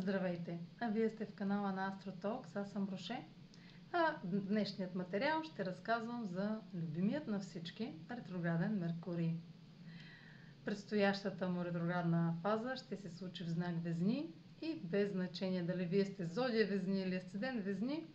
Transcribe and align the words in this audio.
Здравейте! 0.00 0.58
А 0.80 0.88
вие 0.88 1.08
сте 1.08 1.26
в 1.26 1.34
канала 1.34 1.72
на 1.72 1.92
AstroTalks, 1.92 2.56
аз 2.56 2.70
съм 2.72 2.88
Роше. 2.92 3.24
А 3.92 4.16
днешният 4.24 4.94
материал 4.94 5.42
ще 5.42 5.64
разказвам 5.64 6.26
за 6.26 6.60
любимият 6.74 7.26
на 7.26 7.40
всички 7.40 7.94
ретрограден 8.10 8.78
Меркурий. 8.78 9.34
Предстоящата 10.64 11.48
му 11.48 11.64
ретроградна 11.64 12.34
фаза 12.42 12.76
ще 12.76 12.96
се 12.96 13.10
случи 13.10 13.44
в 13.44 13.48
знак 13.48 13.82
Везни 13.82 14.34
и 14.62 14.80
без 14.84 15.12
значение 15.12 15.62
дали 15.62 15.84
вие 15.84 16.04
сте 16.04 16.26
Зодия 16.26 16.66
Везни 16.66 17.00
или 17.00 17.16
Асцендент 17.16 17.64
Везни, 17.64 18.06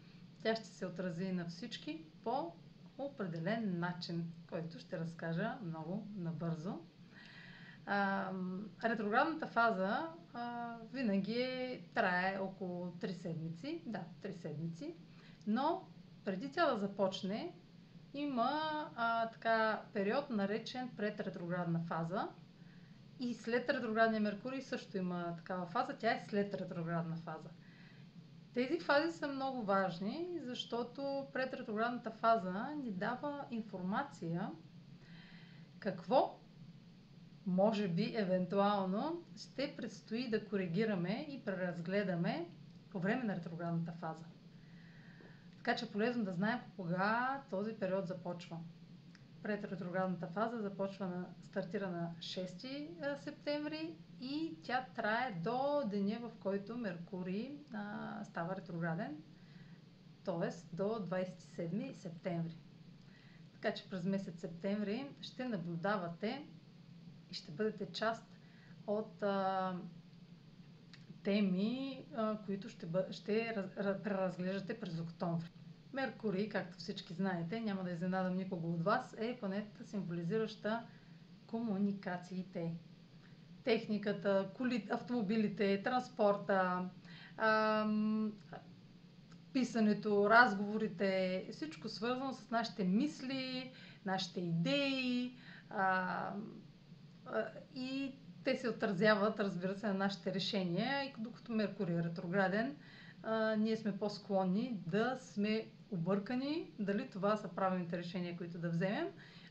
тя 0.43 0.55
ще 0.55 0.65
се 0.65 0.85
отрази 0.85 1.31
на 1.31 1.45
всички 1.45 2.05
по 2.23 2.53
определен 2.97 3.79
начин, 3.79 4.31
който 4.49 4.79
ще 4.79 4.99
разкажа 4.99 5.57
много 5.63 6.07
набързо. 6.15 6.79
А, 7.85 8.31
ретроградната 8.83 9.47
фаза 9.47 10.09
а, 10.35 10.75
винаги 10.93 11.81
трае 11.93 12.39
около 12.41 12.85
3 12.91 13.11
седмици. 13.11 13.81
Да, 13.85 14.03
3 14.23 14.31
седмици. 14.31 14.95
Но 15.47 15.87
преди 16.25 16.51
тя 16.51 16.71
да 16.71 16.77
започне, 16.77 17.53
има 18.13 18.51
а, 18.95 19.29
така 19.29 19.81
период 19.93 20.29
наречен 20.29 20.89
пред 20.97 21.19
ретроградна 21.19 21.79
фаза. 21.79 22.27
И 23.19 23.33
след 23.33 23.69
ретроградния 23.69 24.21
Меркурий 24.21 24.61
също 24.61 24.97
има 24.97 25.35
такава 25.37 25.65
фаза. 25.65 25.97
Тя 25.99 26.11
е 26.11 26.25
след 26.29 26.53
ретроградна 26.53 27.15
фаза. 27.15 27.49
Тези 28.53 28.79
фази 28.79 29.17
са 29.17 29.27
много 29.27 29.63
важни, 29.63 30.39
защото 30.41 31.27
пред 31.33 31.53
ретроградната 31.53 32.11
фаза 32.11 32.67
ни 32.83 32.91
дава 32.91 33.45
информация 33.51 34.51
какво 35.79 36.39
може 37.45 37.87
би, 37.87 38.13
евентуално, 38.15 39.23
ще 39.37 39.75
предстои 39.77 40.29
да 40.29 40.45
коригираме 40.45 41.25
и 41.29 41.45
преразгледаме 41.45 42.49
по 42.89 42.99
време 42.99 43.23
на 43.23 43.35
ретроградната 43.35 43.91
фаза. 43.91 44.25
Така 45.57 45.75
че 45.75 45.85
е 45.85 45.89
полезно 45.91 46.23
да 46.23 46.31
знаем 46.33 46.59
кога 46.75 47.41
този 47.49 47.73
период 47.73 48.07
започва. 48.07 48.57
Пред 49.43 49.63
ретроградната 49.65 50.27
фаза 50.27 50.61
започва 50.61 51.07
на, 51.07 51.25
стартира 51.41 51.89
на 51.89 52.11
6 52.19 53.15
септември 53.15 53.95
и 54.21 54.57
тя 54.63 54.85
трае 54.95 55.39
до 55.43 55.83
деня, 55.85 56.19
в 56.21 56.31
който 56.39 56.77
Меркурий 56.77 57.57
а, 57.73 58.23
става 58.23 58.55
ретрограден, 58.55 59.17
т.е. 60.23 60.75
до 60.75 60.83
27 60.83 61.93
септември. 61.93 62.57
Така 63.53 63.73
че 63.73 63.89
през 63.89 64.03
месец 64.05 64.39
септември 64.39 65.09
ще 65.21 65.47
наблюдавате 65.49 66.45
и 67.31 67.33
ще 67.33 67.51
бъдете 67.51 67.85
част 67.85 68.23
от 68.87 69.23
а, 69.23 69.73
теми, 71.23 72.05
а, 72.15 72.37
които 72.37 72.69
ще, 72.69 72.85
бъ... 72.85 73.05
ще 73.11 73.55
раз... 73.55 73.65
преразглеждате 74.03 74.79
през 74.79 74.99
октомври. 74.99 75.49
Меркурий, 75.93 76.49
както 76.49 76.77
всички 76.77 77.13
знаете, 77.13 77.59
няма 77.59 77.83
да 77.83 77.91
изненадам 77.91 78.35
никого 78.35 78.73
от 78.73 78.83
вас, 78.83 79.15
е 79.17 79.37
планетата 79.37 79.85
символизираща 79.85 80.85
комуникациите. 81.47 82.73
Техниката, 83.63 84.49
коли, 84.53 84.87
автомобилите, 84.91 85.83
транспорта, 85.83 86.89
а, 87.37 87.87
писането, 89.53 90.29
разговорите, 90.29 91.45
всичко 91.51 91.89
свързано 91.89 92.33
с 92.33 92.51
нашите 92.51 92.83
мисли, 92.83 93.71
нашите 94.05 94.39
идеи, 94.41 95.37
а, 95.69 96.33
и 97.75 98.11
те 98.43 98.55
се 98.55 98.69
отразяват, 98.69 99.39
разбира 99.39 99.75
се, 99.75 99.87
на 99.87 99.93
нашите 99.93 100.33
решения. 100.33 101.03
И 101.03 101.13
докато 101.17 101.51
Меркурий 101.51 101.95
е 101.95 102.03
ретрограден, 102.03 102.75
ние 103.57 103.77
сме 103.77 103.97
по-склонни 103.99 104.79
да 104.87 105.17
сме 105.19 105.67
объркани 105.91 106.71
дали 106.79 107.09
това 107.09 107.37
са 107.37 107.47
правилните 107.47 107.97
решения, 107.97 108.37
които 108.37 108.57
да 108.57 108.69
вземем. 108.69 109.07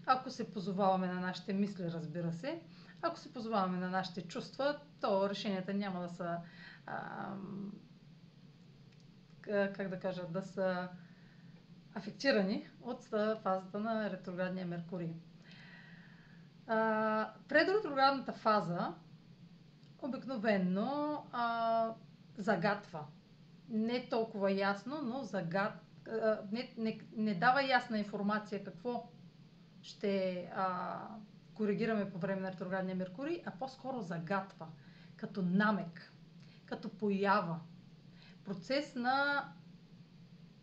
Ако 0.06 0.31
се 0.31 0.53
позоваваме 0.53 1.06
на 1.06 1.21
нашите 1.21 1.53
мисли, 1.53 1.84
разбира 1.84 2.32
се, 2.32 2.60
ако 3.03 3.19
се 3.19 3.32
позоваваме 3.32 3.78
на 3.78 3.91
нашите 3.91 4.22
чувства, 4.22 4.78
то 5.00 5.31
решенията 5.31 5.75
няма 5.75 6.00
да 6.00 6.09
са, 6.09 6.37
а, 6.87 7.34
как 9.47 9.88
да 9.88 9.98
кажа, 9.98 10.22
да 10.27 10.43
са 10.43 10.88
афектирани 11.94 12.69
от 12.82 13.04
фазата 13.43 13.81
на 13.81 14.10
ретроградния 14.10 14.66
Меркурий. 14.66 15.15
А, 16.66 17.30
ретроградната 17.50 18.32
фаза 18.32 18.94
обикновенно 20.02 21.26
а, 21.32 21.94
загатва. 22.38 23.06
Не 23.69 24.08
толкова 24.08 24.52
ясно, 24.52 25.03
но 25.03 25.22
загад... 25.22 25.72
а, 26.08 26.38
не, 26.53 26.74
не, 26.78 27.00
не 27.16 27.34
дава 27.34 27.62
ясна 27.62 27.98
информация 27.98 28.64
какво 28.64 29.10
ще 29.82 30.36
а, 30.56 30.98
коригираме 31.54 32.10
по 32.10 32.19
време 32.19 32.41
на 32.41 32.53
ретроградния 32.53 32.97
Меркурий, 32.97 33.42
а 33.47 33.50
по-скоро 33.50 34.00
загатва, 34.00 34.66
като 35.16 35.42
намек, 35.42 36.12
като 36.66 36.88
поява. 36.88 37.60
Процес 38.44 38.94
на 38.94 39.44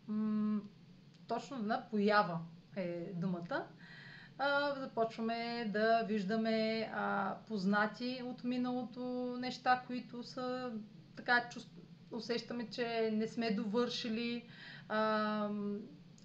м- 0.08 0.60
точно 1.26 1.58
на 1.58 1.88
поява 1.90 2.40
е 2.76 3.12
думата 3.14 3.66
започваме 4.76 5.64
да 5.72 6.04
виждаме 6.08 6.88
а, 6.94 7.34
познати 7.48 8.22
от 8.24 8.44
миналото 8.44 9.00
неща, 9.38 9.82
които 9.86 10.22
са 10.22 10.72
така, 11.16 11.48
чувств... 11.50 11.70
усещаме, 12.10 12.70
че 12.70 13.10
не 13.12 13.28
сме 13.28 13.50
довършили. 13.50 14.44
А, 14.88 15.48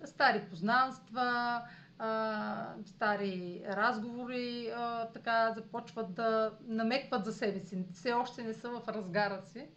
стари 0.06 0.46
познанства, 0.50 1.62
а, 2.00 2.74
стари 2.86 3.64
разговори 3.68 4.72
а, 4.76 5.08
така 5.08 5.54
започват 5.56 6.14
да 6.14 6.52
намекват 6.68 7.26
за 7.26 7.34
себе 7.34 7.60
си. 7.60 7.86
Все 7.94 8.14
още 8.14 8.44
не 8.44 8.54
са 8.54 8.70
в 8.70 8.82
разгара 8.88 9.42
си, 9.42 9.68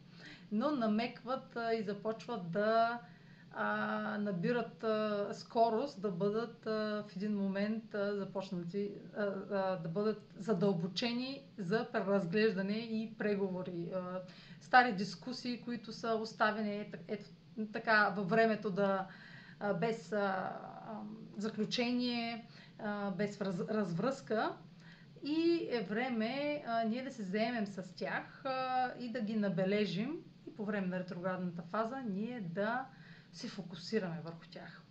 но 0.53 0.71
намекват 0.71 1.57
а, 1.57 1.75
и 1.75 1.83
започват 1.83 2.51
да 2.51 2.99
а, 3.53 3.69
набират 4.19 4.85
а, 4.85 5.29
скорост 5.33 6.01
да 6.01 6.11
бъдат 6.11 6.67
а, 6.67 7.05
в 7.09 7.17
един 7.17 7.37
момент 7.37 7.95
а, 7.95 8.15
започнати, 8.15 8.91
а, 9.17 9.23
а, 9.23 9.77
да 9.77 9.89
бъдат 9.89 10.23
задълбочени 10.39 11.43
за 11.59 11.87
преразглеждане 11.93 12.73
и 12.73 13.15
преговори. 13.19 13.89
А, 13.95 14.21
стари 14.61 14.93
дискусии, 14.93 15.63
които 15.63 15.93
са 15.93 16.15
оставени 16.15 16.77
е, 17.09 17.19
така 17.73 18.13
във 18.17 18.29
времето 18.29 18.71
да 18.71 19.07
а, 19.61 19.75
без 19.75 20.13
а, 20.13 20.17
а, 20.17 21.01
заключение, 21.37 22.47
а, 22.79 23.11
без 23.11 23.41
раз, 23.41 23.61
развръзка. 23.61 24.53
И 25.25 25.69
е 25.71 25.83
време 25.83 26.65
а, 26.67 26.85
ние 26.85 27.03
да 27.05 27.11
се 27.11 27.23
заемем 27.23 27.67
с 27.67 27.95
тях 27.95 28.43
а, 28.45 28.91
и 28.99 29.13
да 29.13 29.21
ги 29.21 29.37
набележим 29.37 30.17
и 30.47 30.57
по 30.57 30.65
време 30.65 30.87
на 30.87 30.99
ретроградната 30.99 31.63
фаза 31.63 32.03
ние 32.09 32.41
да 32.41 32.87
се 33.33 33.49
фокусираме 33.49 34.21
върху 34.25 34.47
тях. 34.51 34.83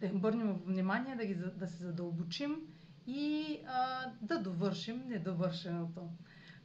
Да 0.00 0.06
им 0.06 0.16
обърнем 0.16 0.52
внимание, 0.52 1.16
да, 1.16 1.26
ги, 1.26 1.34
да 1.34 1.66
се 1.66 1.82
задълбочим 1.82 2.56
и 3.06 3.58
а, 3.66 4.10
да 4.22 4.38
довършим 4.38 5.02
недовършеното. 5.08 6.08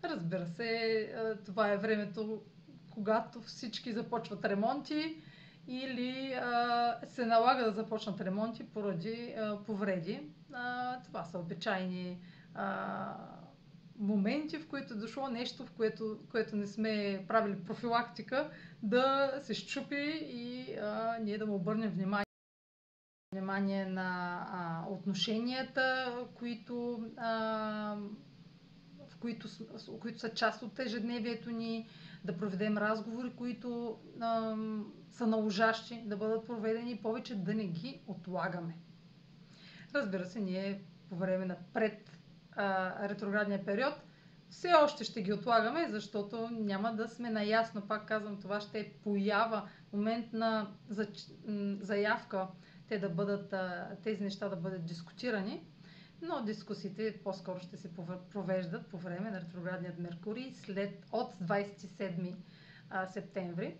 Разбира 0.03 0.47
се, 0.47 1.37
това 1.45 1.71
е 1.71 1.77
времето, 1.77 2.41
когато 2.89 3.41
всички 3.41 3.93
започват 3.93 4.45
ремонти 4.45 5.21
или 5.67 6.33
а, 6.33 6.99
се 7.07 7.25
налага 7.25 7.65
да 7.65 7.71
започнат 7.71 8.21
ремонти 8.21 8.63
поради 8.63 9.35
а, 9.37 9.63
повреди. 9.63 10.29
А, 10.53 10.99
това 11.01 11.23
са 11.23 11.39
обичайни 11.39 12.19
а, 12.53 13.15
моменти, 13.99 14.57
в 14.57 14.67
които 14.67 14.93
е 14.93 14.97
дошло 14.97 15.29
нещо, 15.29 15.65
в 15.65 15.71
което, 15.71 16.19
което 16.31 16.55
не 16.55 16.67
сме 16.67 17.25
правили 17.27 17.63
профилактика, 17.63 18.49
да 18.83 19.31
се 19.41 19.53
щупи 19.53 19.95
и 20.23 20.75
а, 20.75 21.17
ние 21.17 21.37
да 21.37 21.45
му 21.45 21.55
обърнем 21.55 21.89
внимание. 21.89 22.25
Внимание 23.31 23.85
на 23.85 24.09
а, 24.43 24.85
отношенията, 24.89 26.05
които, 26.33 27.05
а, 27.17 27.97
в 29.01 29.17
които, 29.19 29.47
които 29.99 30.19
са 30.19 30.29
част 30.29 30.61
от 30.61 30.79
ежедневието 30.79 31.49
ни, 31.51 31.89
да 32.25 32.37
проведем 32.37 32.77
разговори, 32.77 33.31
които 33.31 33.99
а, 34.19 34.55
са 35.11 35.27
наложащи 35.27 36.03
да 36.05 36.17
бъдат 36.17 36.47
проведени 36.47 36.97
повече 36.97 37.35
да 37.35 37.53
не 37.53 37.65
ги 37.65 38.01
отлагаме. 38.07 38.75
Разбира 39.95 40.25
се, 40.25 40.39
ние 40.39 40.81
по 41.09 41.15
време 41.15 41.45
на 41.45 41.57
пред 41.73 42.11
а, 42.51 43.09
ретроградния 43.09 43.65
период, 43.65 43.93
все 44.51 44.73
още 44.83 45.03
ще 45.03 45.21
ги 45.21 45.33
отлагаме, 45.33 45.87
защото 45.89 46.49
няма 46.51 46.93
да 46.95 47.07
сме 47.07 47.29
наясно. 47.29 47.81
Пак 47.81 48.07
казвам, 48.07 48.39
това 48.39 48.61
ще 48.61 48.79
е 48.79 48.91
поява, 49.03 49.69
момент 49.93 50.33
на 50.33 50.67
заявка 51.81 52.47
те 52.87 52.99
да 52.99 53.09
бъдат, 53.09 53.53
тези 54.03 54.23
неща 54.23 54.49
да 54.49 54.55
бъдат 54.55 54.85
дискутирани. 54.85 55.63
Но 56.21 56.41
дискусиите 56.43 57.19
по-скоро 57.23 57.59
ще 57.59 57.77
се 57.77 57.89
провеждат 58.31 58.87
по 58.87 58.97
време 58.97 59.31
на 59.31 59.41
ретроградният 59.41 59.99
Меркурий 59.99 60.51
след 60.53 61.05
от 61.11 61.33
27 61.33 62.35
а, 62.89 63.07
септември 63.07 63.77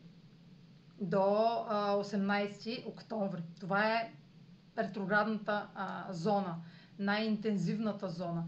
до 1.01 1.23
а, 1.69 1.95
18 1.95 2.87
октомври. 2.87 3.43
Това 3.59 3.93
е 3.95 4.13
ретроградната 4.77 5.67
зона, 6.09 6.55
най-интензивната 6.99 8.09
зона. 8.09 8.43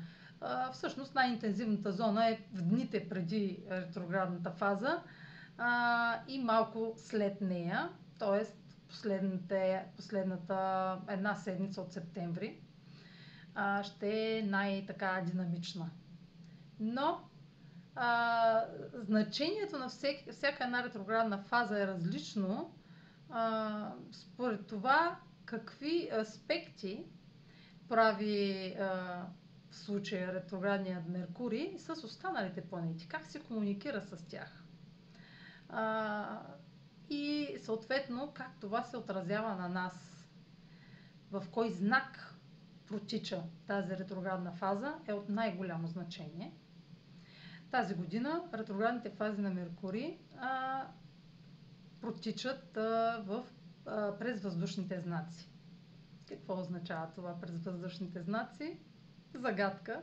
Всъщност 0.72 1.16
най-интензивната 1.16 1.92
зона 1.92 2.30
е 2.30 2.40
в 2.54 2.62
дните 2.62 3.10
преди 3.10 3.64
ретроградната 3.72 4.52
фаза 4.52 5.02
а, 5.58 6.20
и 6.28 6.40
малко 6.40 6.94
след 6.98 7.42
нея, 7.42 7.90
т.е. 8.20 8.46
последната 9.98 10.56
една 11.10 11.36
седмица 11.36 11.82
от 11.82 11.94
септември 11.94 12.60
а, 13.56 13.84
ще 13.84 14.38
е 14.38 14.44
най-така 14.44 15.24
динамична. 15.26 15.90
Но 16.80 17.20
а, 17.96 18.66
значението 18.96 19.78
на 19.78 19.90
всек, 19.90 20.32
всяка 20.32 20.64
една 20.64 20.84
ретроградна 20.84 21.38
фаза 21.38 21.80
е 21.82 21.88
различно 21.88 22.74
а, 23.30 23.92
според 24.12 24.68
това 24.68 25.20
какви 25.46 26.10
аспекти 26.20 27.06
прави 27.90 28.68
а, 28.80 29.22
в 29.74 29.78
случая 29.78 30.34
ретроградният 30.34 31.08
Меркурий 31.08 31.78
с 31.80 31.90
останалите 32.04 32.62
планети, 32.62 33.08
как 33.08 33.26
се 33.26 33.40
комуникира 33.40 34.02
с 34.02 34.28
тях. 34.28 34.64
А, 35.70 36.42
и 37.10 37.56
съответно 37.58 38.32
как 38.34 38.52
това 38.60 38.84
се 38.84 38.98
отразява 38.98 39.56
на 39.56 39.70
нас. 39.70 40.26
В 41.32 41.46
кой 41.52 41.70
знак 41.70 42.36
протича 42.88 43.44
тази 43.68 43.98
ретроградна 43.98 44.52
фаза 44.52 44.96
е 45.08 45.14
от 45.14 45.30
най-голямо 45.30 45.88
значение. 45.88 46.54
Тази 47.72 47.96
година 47.96 48.44
ретроградните 48.54 49.10
фази 49.10 49.42
на 49.42 49.50
Меркурий 49.50 50.18
а, 50.38 50.84
протичат 52.02 52.78
а, 52.78 53.24
в, 53.26 53.46
а, 53.86 54.18
през 54.20 54.42
въздушните 54.42 55.00
знаци. 55.00 55.50
Какво 56.28 56.60
означава 56.60 57.08
това 57.16 57.40
през 57.42 57.64
въздушните 57.64 58.22
знаци? 58.22 58.80
Загадка. 59.36 60.02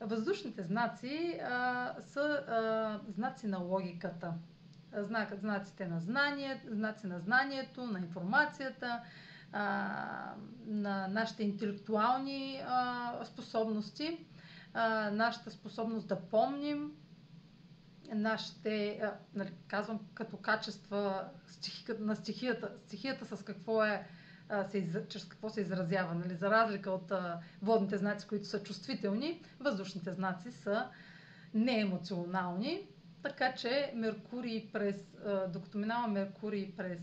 Въздушните 0.00 0.62
знаци 0.62 1.40
а, 1.44 1.94
са 2.00 2.20
а, 2.20 3.12
знаци 3.12 3.46
на 3.46 3.58
логиката. 3.58 4.32
Знак, 4.96 5.34
знаците 5.34 5.86
на 5.86 6.00
знание, 6.00 6.62
знаци 6.66 7.06
на 7.06 7.18
знанието, 7.20 7.86
на 7.86 7.98
информацията, 7.98 9.00
а, 9.52 10.34
на 10.66 11.08
нашите 11.08 11.42
интелектуални 11.42 12.62
а, 12.66 13.24
способности, 13.24 14.26
а, 14.74 15.10
нашата 15.10 15.50
способност 15.50 16.08
да 16.08 16.20
помним, 16.20 16.92
нашите, 18.14 19.00
а, 19.02 19.14
нали, 19.34 19.52
казвам 19.68 20.00
като 20.14 20.36
качества 20.36 21.28
на 21.98 22.16
стихията, 22.16 22.72
стихията 22.86 23.36
с 23.36 23.44
какво 23.44 23.84
е 23.84 24.06
се, 24.70 25.06
чрез 25.08 25.24
какво 25.24 25.50
се 25.50 25.60
изразява. 25.60 26.14
Нали? 26.14 26.34
За 26.34 26.50
разлика 26.50 26.90
от 26.90 27.12
водните 27.62 27.98
знаци, 27.98 28.26
които 28.28 28.46
са 28.46 28.62
чувствителни, 28.62 29.42
въздушните 29.60 30.12
знаци 30.12 30.52
са 30.52 30.88
неемоционални. 31.54 32.86
Така 33.22 33.54
че 33.54 33.92
Меркурий 33.94 34.72
през, 34.72 34.96
докато 35.48 35.78
минава 35.78 36.08
Меркурий 36.08 36.76
през 36.76 37.00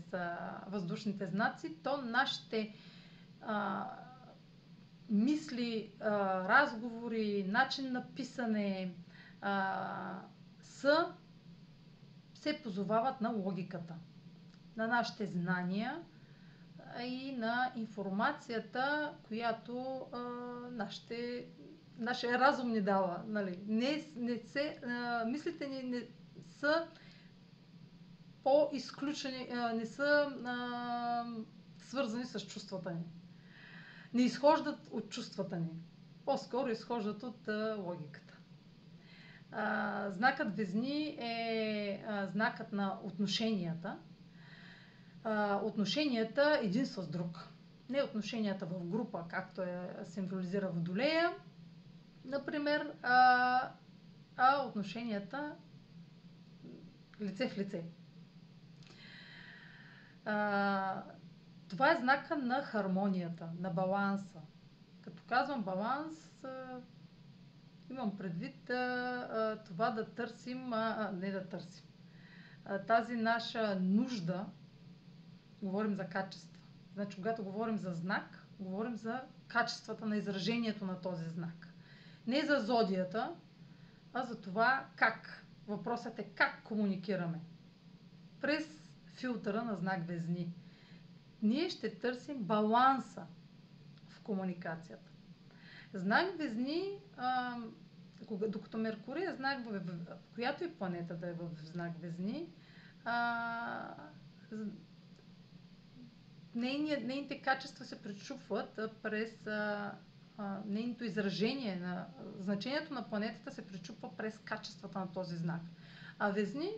въздушните 0.68 1.26
знаци, 1.26 1.76
то 1.82 2.02
нашите 2.02 2.74
а, 3.40 3.86
мисли, 5.10 5.92
а, 6.00 6.10
разговори, 6.48 7.46
начин 7.48 7.92
на 7.92 8.06
писане 8.14 8.94
а, 9.40 10.20
са, 10.60 11.12
се 12.34 12.60
позовават 12.62 13.20
на 13.20 13.30
логиката, 13.30 13.94
на 14.76 14.86
нашите 14.86 15.26
знания, 15.26 16.02
и 17.02 17.32
на 17.36 17.72
информацията, 17.76 19.12
която 19.28 20.06
а, 20.12 20.18
нашите, 20.70 21.46
нашия 21.98 22.38
разум 22.38 22.72
ни 22.72 22.80
дава. 22.80 23.22
Нали. 23.26 23.58
Не, 23.66 24.04
не 24.16 24.38
се, 24.38 24.80
а, 24.86 25.24
мислите 25.24 25.68
ни 25.68 25.82
не 25.82 26.02
са 26.50 26.86
по-изключени, 28.44 29.48
не 29.74 29.86
са 29.86 30.32
а, 30.44 31.24
свързани 31.78 32.24
с 32.24 32.40
чувствата 32.40 32.90
ни. 32.90 33.04
Не 34.14 34.22
изхождат 34.22 34.88
от 34.90 35.10
чувствата 35.10 35.56
ни. 35.56 35.70
По-скоро 36.24 36.68
изхождат 36.70 37.22
от 37.22 37.48
а, 37.48 37.76
логиката. 37.78 38.34
А, 39.52 40.10
знакът 40.10 40.56
Везни 40.56 41.16
е 41.20 42.04
а, 42.08 42.26
знакът 42.26 42.72
на 42.72 42.98
отношенията– 43.04 43.98
отношенията 45.64 46.58
един 46.62 46.86
с 46.86 47.08
друг. 47.08 47.48
Не 47.88 48.02
отношенията 48.02 48.66
в 48.66 48.84
група, 48.84 49.24
както 49.28 49.62
е 49.62 49.96
символизира 50.04 50.68
Водолея, 50.68 51.30
например, 52.24 52.92
а, 53.02 53.70
а 54.36 54.66
отношенията 54.66 55.54
лице 57.20 57.48
в 57.48 57.58
лице. 57.58 57.84
А, 60.24 61.02
това 61.68 61.92
е 61.92 61.96
знака 61.96 62.36
на 62.36 62.62
хармонията, 62.62 63.48
на 63.60 63.70
баланса. 63.70 64.40
Като 65.00 65.22
казвам 65.26 65.62
баланс, 65.62 66.44
а, 66.44 66.80
имам 67.90 68.16
предвид 68.18 68.70
а, 68.70 68.74
а, 68.74 69.62
това 69.64 69.90
да 69.90 70.14
търсим, 70.14 70.72
а, 70.72 71.10
не 71.12 71.30
да 71.30 71.48
търсим, 71.48 71.86
а, 72.64 72.78
тази 72.78 73.16
наша 73.16 73.80
нужда 73.80 74.46
говорим 75.62 75.94
за 75.94 76.04
качества. 76.04 76.58
Значи, 76.94 77.16
когато 77.16 77.44
говорим 77.44 77.78
за 77.78 77.92
знак, 77.92 78.46
говорим 78.60 78.96
за 78.96 79.22
качествата 79.48 80.06
на 80.06 80.16
изражението 80.16 80.84
на 80.84 81.00
този 81.00 81.28
знак. 81.28 81.68
Не 82.26 82.46
за 82.46 82.60
зодията, 82.60 83.34
а 84.12 84.24
за 84.24 84.40
това 84.40 84.86
как. 84.96 85.44
Въпросът 85.66 86.18
е 86.18 86.24
как 86.24 86.62
комуникираме. 86.62 87.40
През 88.40 88.82
филтъра 89.14 89.62
на 89.64 89.74
знак 89.76 90.06
Везни. 90.06 90.52
Ние 91.42 91.70
ще 91.70 91.98
търсим 91.98 92.42
баланса 92.42 93.26
в 94.08 94.20
комуникацията. 94.20 95.10
Знак 95.94 96.38
Везни, 96.38 96.98
а, 97.16 97.56
докато 98.48 98.78
Меркурий 98.78 99.24
е 99.28 99.32
знак, 99.32 99.58
която 100.34 100.64
и 100.64 100.74
планета 100.74 101.14
да 101.14 101.28
е 101.28 101.32
в 101.32 101.48
знак 101.62 101.92
Везни, 102.00 102.48
а, 103.04 103.94
нейния, 106.58 107.00
нейните 107.00 107.40
качества 107.40 107.84
се 107.84 108.02
пречупват 108.02 108.68
през 109.02 109.46
а, 109.46 109.92
а, 110.38 110.60
нейното 110.66 111.04
изражение 111.04 111.76
на 111.76 112.06
значението 112.36 112.94
на 112.94 113.08
планетата 113.08 113.50
се 113.50 113.66
пречупва 113.66 114.16
през 114.16 114.38
качествата 114.38 114.98
на 114.98 115.12
този 115.12 115.36
знак. 115.36 115.60
А 116.18 116.30
Везни, 116.30 116.70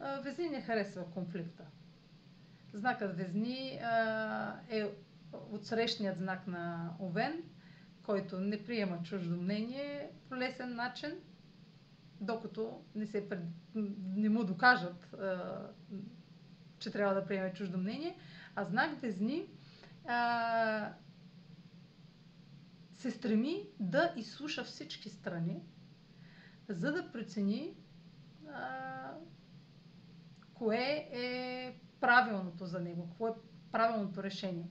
а, 0.00 0.20
Везни 0.20 0.48
не 0.48 0.60
харесва 0.60 1.10
конфликта. 1.10 1.64
Знакът 2.72 3.16
Везни 3.16 3.78
а, 3.78 4.56
е 4.68 4.90
отсрещният 5.50 6.18
знак 6.18 6.46
на 6.46 6.90
Овен, 7.00 7.42
който 8.02 8.40
не 8.40 8.64
приема 8.64 9.02
чуждо 9.02 9.36
мнение 9.36 10.10
по 10.28 10.36
лесен 10.36 10.74
начин, 10.74 11.10
докато 12.20 12.82
не, 12.94 13.06
се 13.06 13.28
пред... 13.28 13.40
не 14.06 14.28
му 14.28 14.44
докажат, 14.44 15.12
а, 15.12 15.60
че 16.78 16.90
трябва 16.90 17.14
да 17.14 17.26
приеме 17.26 17.52
чуждо 17.52 17.78
мнение. 17.78 18.16
А 18.58 18.64
знак 18.64 19.00
Везни 19.00 19.46
а, 20.06 20.92
се 22.92 23.10
стреми 23.10 23.68
да 23.80 24.12
изслуша 24.16 24.64
всички 24.64 25.08
страни, 25.10 25.62
за 26.68 26.92
да 26.92 27.12
прецени 27.12 27.76
а, 28.52 29.12
кое 30.54 31.08
е 31.12 31.74
правилното 32.00 32.66
за 32.66 32.80
него, 32.80 33.14
кое 33.18 33.30
е 33.30 33.34
правилното 33.72 34.22
решение. 34.22 34.68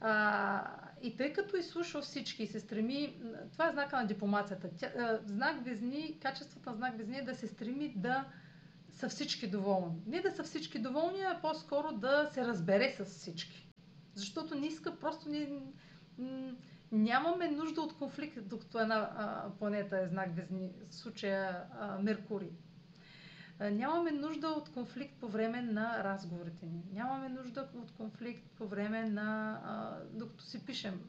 А, 0.00 0.76
и 1.02 1.16
тъй 1.16 1.32
като 1.32 1.56
изслушва 1.56 2.00
всички 2.00 2.42
и 2.42 2.46
се 2.46 2.60
стреми, 2.60 3.22
това 3.52 3.68
е 3.68 3.72
знака 3.72 3.96
на 3.96 4.06
дипломацията. 4.06 4.70
Тя, 4.76 4.86
а, 4.86 5.20
знак 5.24 5.64
Везни, 5.64 6.18
качеството 6.22 6.70
на 6.70 6.76
знак 6.76 6.96
Везни 6.96 7.18
е 7.18 7.24
да 7.24 7.34
се 7.34 7.46
стреми 7.46 7.94
да 7.96 8.24
са 8.92 9.08
всички 9.08 9.50
доволни. 9.50 10.02
Не 10.06 10.20
да 10.20 10.30
са 10.30 10.42
всички 10.42 10.78
доволни, 10.78 11.22
а 11.22 11.40
по-скоро 11.40 11.92
да 11.92 12.28
се 12.32 12.46
разбере 12.46 12.94
с 12.98 13.04
всички. 13.04 13.68
Защото 14.14 14.54
не 14.54 14.66
иска, 14.66 14.98
просто 14.98 15.28
ни, 15.28 15.62
нямаме 16.92 17.48
нужда 17.48 17.80
от 17.80 17.98
конфликт, 17.98 18.48
докато 18.48 18.80
една 18.80 19.10
а, 19.16 19.50
планета 19.58 19.98
е 19.98 20.06
знак 20.06 20.36
Везни, 20.36 20.70
в 20.90 20.94
случая 20.94 21.64
а, 21.80 21.98
Меркурий. 21.98 22.50
А, 23.58 23.70
нямаме 23.70 24.10
нужда 24.10 24.48
от 24.48 24.72
конфликт 24.72 25.20
по 25.20 25.28
време 25.28 25.62
на 25.62 26.04
разговорите 26.04 26.66
ни. 26.66 26.82
Нямаме 26.92 27.28
нужда 27.28 27.68
от 27.74 27.92
конфликт 27.92 28.50
по 28.50 28.66
време 28.66 29.10
на... 29.10 29.60
А, 29.64 29.98
докато 30.12 30.44
си 30.44 30.64
пишем. 30.64 31.00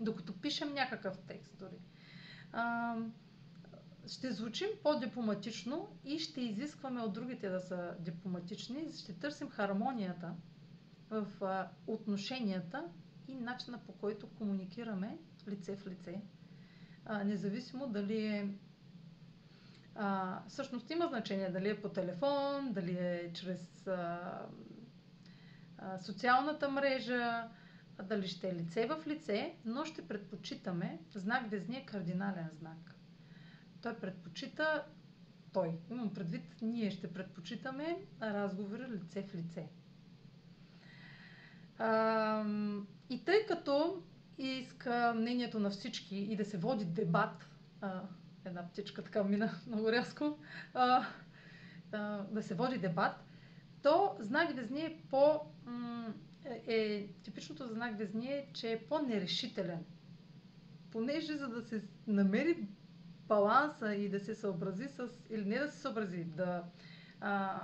Докато 0.00 0.40
пишем 0.40 0.74
някакъв 0.74 1.18
текст 1.18 1.58
дори. 1.58 1.78
А, 2.52 2.96
ще 4.08 4.32
звучим 4.32 4.68
по-дипломатично 4.82 5.88
и 6.04 6.18
ще 6.18 6.40
изискваме 6.40 7.00
от 7.00 7.12
другите 7.12 7.48
да 7.48 7.60
са 7.60 7.94
дипломатични. 8.00 8.92
Ще 8.92 9.12
търсим 9.14 9.48
хармонията 9.48 10.34
в 11.10 11.26
отношенията 11.86 12.84
и 13.28 13.34
начина 13.34 13.78
по 13.78 13.92
който 13.92 14.28
комуникираме 14.28 15.18
лице 15.48 15.76
в 15.76 15.86
лице. 15.86 16.20
Независимо 17.24 17.86
дали 17.88 18.26
е. 18.26 18.48
А, 19.94 20.40
всъщност 20.48 20.90
има 20.90 21.06
значение 21.06 21.50
дали 21.50 21.68
е 21.68 21.80
по 21.80 21.88
телефон, 21.88 22.72
дали 22.72 22.92
е 22.92 23.32
чрез 23.34 23.86
а, 23.86 24.20
а, 25.78 25.98
социалната 25.98 26.68
мрежа, 26.68 27.48
дали 28.04 28.28
ще 28.28 28.48
е 28.48 28.54
лице 28.54 28.86
в 28.86 29.06
лице, 29.06 29.56
но 29.64 29.84
ще 29.84 30.08
предпочитаме 30.08 30.98
знак 31.14 31.50
везни 31.50 31.76
е 31.76 31.84
кардинален 31.84 32.48
знак. 32.52 32.97
Той 33.88 33.96
предпочита 34.00 34.84
той. 35.52 35.72
Имам 35.90 36.14
предвид, 36.14 36.42
ние 36.62 36.90
ще 36.90 37.12
предпочитаме 37.12 37.98
разговори 38.22 38.82
лице 38.82 39.22
в 39.22 39.34
лице. 39.34 39.68
А, 41.78 42.44
и 43.10 43.24
тъй 43.24 43.46
като 43.46 44.02
иска 44.38 45.14
мнението 45.16 45.60
на 45.60 45.70
всички 45.70 46.16
и 46.16 46.36
да 46.36 46.44
се 46.44 46.58
води 46.58 46.84
дебат, 46.84 47.48
а, 47.80 48.02
една 48.44 48.68
птичка 48.68 49.04
така 49.04 49.24
мина 49.24 49.50
много 49.66 49.92
рязко, 49.92 50.38
а, 50.74 51.06
а, 51.92 52.18
да 52.22 52.42
се 52.42 52.54
води 52.54 52.78
дебат, 52.78 53.24
то 53.82 54.16
знак 54.20 54.56
Везни 54.56 54.80
е 54.80 55.02
по... 55.10 55.40
М- 55.64 56.14
е, 56.66 57.06
типичното 57.22 57.66
за 57.66 57.74
знак 57.74 57.98
Везни 57.98 58.26
е, 58.26 58.48
че 58.52 58.72
е 58.72 58.86
по-нерешителен. 58.86 59.84
Понеже 60.90 61.36
за 61.36 61.48
да 61.48 61.62
се 61.62 61.82
намери 62.06 62.68
баланса 63.28 63.94
и 63.94 64.08
да 64.08 64.20
се 64.20 64.34
съобрази 64.34 64.88
с... 64.88 65.08
Или 65.30 65.44
не 65.44 65.58
да 65.58 65.68
се 65.68 65.78
съобрази, 65.78 66.24
да... 66.24 66.64
А, 67.20 67.60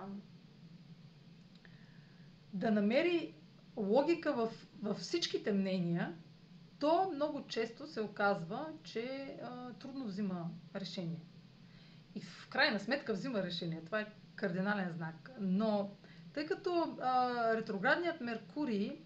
да 2.52 2.70
намери 2.70 3.34
логика 3.76 4.32
в, 4.32 4.48
във 4.82 4.96
всичките 4.96 5.52
мнения, 5.52 6.14
то 6.78 7.10
много 7.14 7.46
често 7.46 7.86
се 7.86 8.00
оказва, 8.00 8.72
че 8.82 9.04
а, 9.42 9.72
трудно 9.72 10.04
взима 10.04 10.50
решение. 10.74 11.20
И 12.14 12.20
в 12.20 12.48
крайна 12.48 12.80
сметка 12.80 13.12
взима 13.12 13.42
решение. 13.42 13.82
Това 13.84 14.00
е 14.00 14.06
кардинален 14.34 14.90
знак. 14.90 15.30
Но 15.40 15.90
тъй 16.32 16.46
като 16.46 16.96
а, 17.00 17.30
ретроградният 17.56 18.20
Меркурий, 18.20 18.98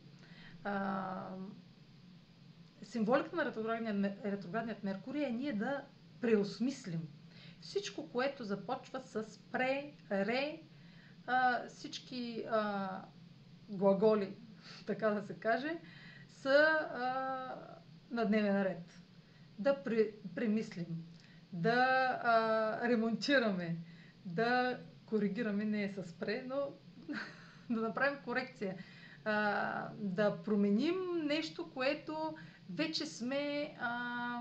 а, 0.65 1.29
символика 2.83 3.37
на 3.37 3.45
ретроградният, 3.45 4.25
ретроградният 4.25 4.85
Меркурий 4.85 5.25
е 5.25 5.31
ние 5.31 5.53
да 5.53 5.85
преосмислим 6.21 7.01
всичко, 7.61 8.09
което 8.09 8.45
започва 8.45 9.01
с 9.01 9.41
пре, 9.53 9.93
ре, 10.11 10.61
а, 11.27 11.67
всички 11.69 12.45
а, 12.51 12.89
глаголи, 13.69 14.37
така 14.87 15.11
да 15.11 15.23
се 15.23 15.35
каже, 15.35 15.79
са 16.29 16.67
а, 16.95 17.55
на 18.11 18.25
дневен 18.25 18.63
ред. 18.63 19.01
Да 19.59 19.83
при, 19.83 20.11
премислим, 20.35 20.87
да 21.53 21.75
а, 22.23 22.89
ремонтираме, 22.89 23.77
да 24.25 24.81
коригираме, 25.07 25.65
не 25.65 25.85
е 25.85 25.89
с 25.89 26.13
пре, 26.19 26.45
но 26.47 26.57
да 27.71 27.81
направим 27.81 28.19
корекция. 28.25 28.77
А, 29.25 29.89
да 29.99 30.43
променим 30.43 30.97
нещо, 31.25 31.71
което 31.71 32.35
вече 32.71 33.07
сме, 33.07 33.75
а, 33.81 34.41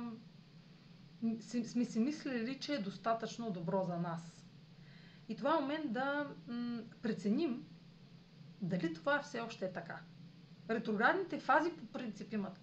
сме 1.64 1.86
си 1.86 2.00
мислили, 2.00 2.60
че 2.60 2.74
е 2.74 2.82
достатъчно 2.82 3.52
добро 3.52 3.84
за 3.84 3.98
нас. 3.98 4.46
И 5.30 5.36
това 5.36 5.58
е 5.58 5.62
момент 5.62 5.94
да 5.94 6.28
м- 6.48 6.82
преценим 7.02 7.66
дали 8.62 8.94
това 8.94 9.20
все 9.22 9.40
още 9.40 9.66
е 9.66 9.74
така. 9.74 10.00
Ретроградните 10.70 11.40
фази 11.40 11.72
по 11.72 11.86
принцип 11.86 12.34
имат 12.34 12.60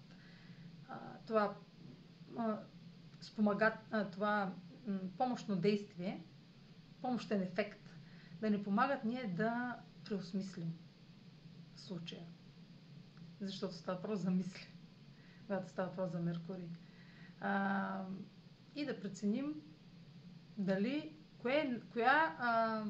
а, 0.89 0.99
това, 1.27 1.55
а, 2.37 2.59
спомагат, 3.21 3.73
а, 3.91 4.09
това 4.09 4.53
м, 4.87 4.99
помощно 5.17 5.55
действие, 5.55 6.23
помощен 7.01 7.41
ефект, 7.41 7.89
да 8.41 8.49
ни 8.49 8.63
помагат 8.63 9.03
ние 9.03 9.27
да 9.27 9.79
преосмислим 10.05 10.73
случая. 11.75 12.25
Защото 13.41 13.73
става 13.75 13.97
въпрос 13.97 14.19
за 14.19 14.31
мисли, 14.31 14.67
когато 15.47 15.69
става 15.69 15.89
въпрос 15.89 16.11
за 16.11 16.19
Меркурий. 16.19 16.69
А, 17.39 18.05
и 18.75 18.85
да 18.85 18.99
преценим 18.99 19.61
дали, 20.57 21.15
кое, 21.41 21.81
коя, 21.93 22.35
а, 22.39 22.83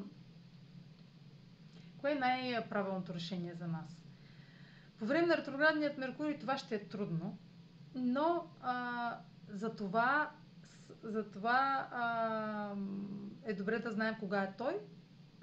кое 1.98 2.12
е 2.12 2.16
най-правилното 2.16 3.14
решение 3.14 3.54
за 3.54 3.68
нас. 3.68 4.02
По 5.00 5.06
време 5.06 5.28
на 5.28 5.38
ретроградният 5.38 5.98
Меркурий 5.98 6.40
това 6.40 6.58
ще 6.58 6.76
е 6.76 6.88
трудно, 6.88 7.38
но 7.96 8.48
а, 8.62 9.18
за 9.50 9.76
това, 9.76 10.32
за 11.04 11.32
това 11.32 11.88
а, 11.92 12.76
е 13.44 13.54
добре 13.54 13.80
да 13.80 13.92
знаем 13.92 14.16
кога 14.20 14.44
е 14.44 14.56
той, 14.58 14.80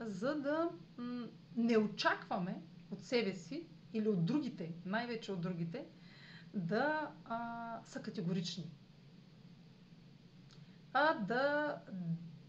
за 0.00 0.34
да 0.40 0.70
м- 0.96 1.26
не 1.56 1.78
очакваме 1.78 2.62
от 2.90 3.04
себе 3.04 3.34
си 3.34 3.66
или 3.92 4.08
от 4.08 4.24
другите, 4.24 4.72
най-вече 4.86 5.32
от 5.32 5.40
другите, 5.40 5.86
да 6.54 7.10
а, 7.24 7.78
са 7.84 8.02
категорични. 8.02 8.70
А 10.92 11.14
да 11.14 11.76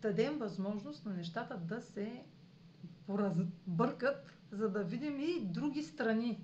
дадем 0.02 0.38
възможност 0.38 1.06
на 1.06 1.14
нещата 1.14 1.58
да 1.58 1.82
се 1.82 2.24
поразбъркат, 3.08 4.38
за 4.52 4.70
да 4.70 4.84
видим 4.84 5.20
и 5.20 5.42
други 5.42 5.84
страни, 5.84 6.44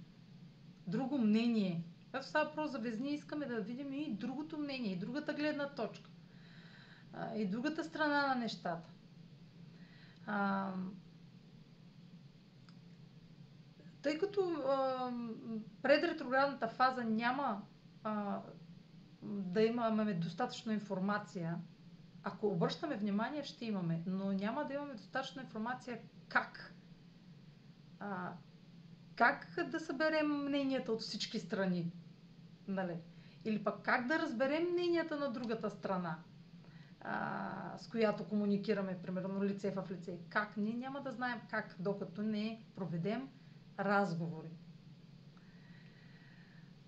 друго 0.88 1.18
мнение. 1.18 1.84
Когато 2.06 2.28
става 2.28 2.46
въпрос 2.46 2.72
за 2.72 2.80
везни, 2.80 3.14
искаме 3.14 3.46
да 3.46 3.62
видим 3.62 3.94
и 3.94 4.14
другото 4.14 4.58
мнение, 4.58 4.92
и 4.92 5.00
другата 5.00 5.34
гледна 5.34 5.70
точка, 5.70 6.10
и 7.36 7.46
другата 7.46 7.84
страна 7.84 8.28
на 8.28 8.36
нещата. 8.36 8.90
Тъй 14.02 14.18
като 14.18 14.42
а, 14.42 15.12
пред 15.82 16.04
ретроградната 16.04 16.68
фаза 16.68 17.04
няма 17.04 17.62
а, 18.04 18.42
да 19.24 19.62
имаме 19.62 20.14
достатъчно 20.14 20.72
информация, 20.72 21.58
ако 22.24 22.48
обръщаме 22.48 22.96
внимание, 22.96 23.44
ще 23.44 23.66
имаме, 23.66 24.04
но 24.06 24.32
няма 24.32 24.66
да 24.66 24.74
имаме 24.74 24.94
достатъчно 24.94 25.42
информация 25.42 26.00
как. 26.28 26.74
А, 28.00 28.34
как 29.16 29.56
да 29.72 29.80
съберем 29.80 30.28
мненията 30.28 30.92
от 30.92 31.02
всички 31.02 31.40
страни? 31.40 31.92
Нали? 32.68 32.98
Или 33.46 33.64
пък 33.64 33.82
как 33.84 34.08
да 34.08 34.20
разберем 34.20 34.72
мненията 34.72 35.20
на 35.20 35.32
другата 35.32 35.70
страна, 35.70 36.18
а, 37.02 37.78
с 37.78 37.88
която 37.88 38.28
комуникираме, 38.28 39.02
примерно 39.02 39.44
лице 39.44 39.72
в 39.72 39.92
лице. 39.92 40.20
Как? 40.30 40.58
Ние 40.58 40.74
няма 40.74 41.02
да 41.02 41.12
знаем 41.12 41.42
как, 41.50 41.76
докато 41.80 42.22
не 42.22 42.64
проведем 42.76 43.30
разговори. 43.80 44.50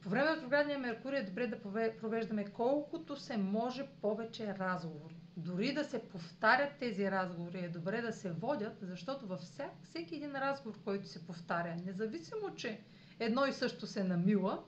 По 0.01 0.09
време 0.09 0.25
на 0.25 0.35
ретроградния 0.35 0.79
Меркурий 0.79 1.19
е 1.19 1.23
добре 1.23 1.47
да 1.47 1.61
провеждаме 1.97 2.45
колкото 2.45 3.15
се 3.15 3.37
може 3.37 3.87
повече 4.01 4.55
разговори. 4.59 5.20
Дори 5.45 5.73
да 5.73 5.83
се 5.83 6.09
повтарят 6.09 6.77
тези 6.79 7.11
разговори, 7.11 7.59
е 7.59 7.69
добре 7.69 8.01
да 8.01 8.13
се 8.13 8.31
водят, 8.31 8.77
защото 8.81 9.27
във 9.27 9.39
всяк, 9.39 9.71
всеки 9.83 10.15
един 10.15 10.35
разговор, 10.35 10.83
който 10.83 11.07
се 11.07 11.25
повтаря, 11.25 11.75
независимо, 11.85 12.55
че 12.55 12.81
едно 13.19 13.45
и 13.45 13.53
също 13.53 13.87
се 13.87 14.03
намила, 14.03 14.63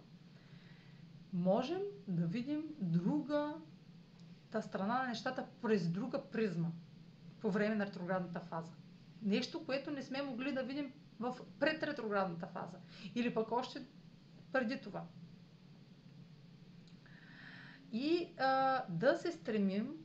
можем 1.33 1.81
да 2.07 2.27
видим 2.27 2.63
друга 2.79 3.55
та 4.51 4.61
страна 4.61 5.03
на 5.03 5.07
нещата 5.07 5.45
през 5.61 5.89
друга 5.89 6.21
призма 6.31 6.67
по 7.39 7.51
време 7.51 7.75
на 7.75 7.85
ретроградната 7.85 8.39
фаза. 8.39 8.73
Нещо, 9.21 9.65
което 9.65 9.91
не 9.91 10.03
сме 10.03 10.21
могли 10.21 10.53
да 10.53 10.63
видим 10.63 10.93
в 11.19 11.37
предретроградната 11.59 12.47
фаза. 12.47 12.77
Или 13.15 13.33
пък 13.33 13.51
още 13.51 13.85
преди 14.51 14.81
това. 14.81 15.03
И 17.91 18.29
а, 18.37 18.83
да 18.89 19.17
се 19.17 19.31
стремим 19.31 20.02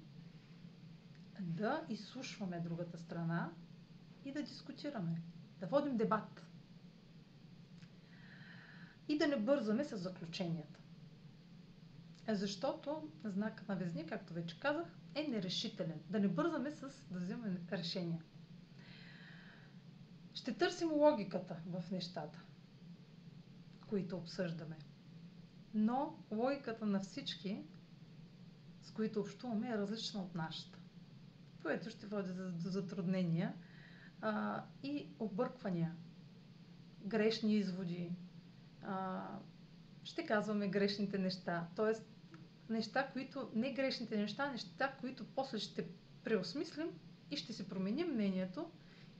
да 1.59 1.85
изслушваме 1.89 2.61
другата 2.61 2.99
страна 2.99 3.51
и 4.25 4.33
да 4.33 4.43
дискутираме, 4.43 5.23
да 5.61 5.67
водим 5.67 5.97
дебат. 5.97 6.45
И 9.09 9.19
да 9.19 9.27
не 9.27 9.37
бързаме 9.37 9.85
с 9.85 9.97
заключенията. 9.97 10.79
Защото 12.29 13.09
знакът 13.25 13.69
на 13.69 13.77
Везни, 13.77 14.07
както 14.07 14.33
вече 14.33 14.61
казах, 14.61 14.87
е 15.15 15.23
нерешителен. 15.23 16.01
Да 16.11 16.21
не 16.21 16.29
бързаме 16.29 16.71
с 16.71 16.81
да 17.11 17.19
взимаме 17.19 17.61
решения. 17.73 18.23
Ще 20.35 20.55
търсим 20.55 20.93
логиката 20.93 21.57
в 21.67 21.91
нещата, 21.91 22.43
които 23.83 24.17
обсъждаме. 24.17 24.77
Но 25.75 26.17
логиката 26.31 26.87
на 26.87 27.01
всички, 27.01 27.63
с 28.83 28.91
които 28.91 29.21
общуваме, 29.21 29.69
е 29.69 29.79
различна 29.79 30.21
от 30.21 30.35
нашата. 30.35 30.78
Което 31.63 31.91
ще 31.91 32.07
води 32.07 32.33
до 32.33 32.71
затруднения 32.71 33.55
а, 34.21 34.65
и 34.83 35.07
обърквания, 35.19 35.95
грешни 37.05 37.55
изводи. 37.55 38.13
А, 38.83 39.25
ще 40.05 40.27
казваме 40.27 40.69
грешните 40.69 41.19
неща. 41.19 41.69
Тоест, 41.77 42.03
неща, 42.71 43.09
които, 43.13 43.51
не 43.55 43.73
грешните 43.73 44.17
неща, 44.17 44.51
неща, 44.51 44.97
които 45.01 45.25
после 45.35 45.59
ще 45.59 45.87
преосмислим 46.25 46.89
и 47.31 47.37
ще 47.37 47.53
си 47.53 47.69
променим 47.69 48.15
мнението 48.15 48.71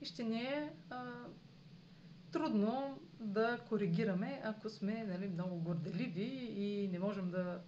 и 0.01 0.05
ще 0.05 0.23
ни 0.23 0.41
е 0.41 0.73
а, 0.89 1.05
трудно 2.31 2.99
да 3.19 3.59
коригираме, 3.69 4.41
ако 4.43 4.69
сме 4.69 5.03
нали, 5.03 5.27
много 5.27 5.59
горделиви 5.59 6.53
и 6.55 6.87
не 6.87 6.99
можем 6.99 7.31
да 7.31 7.61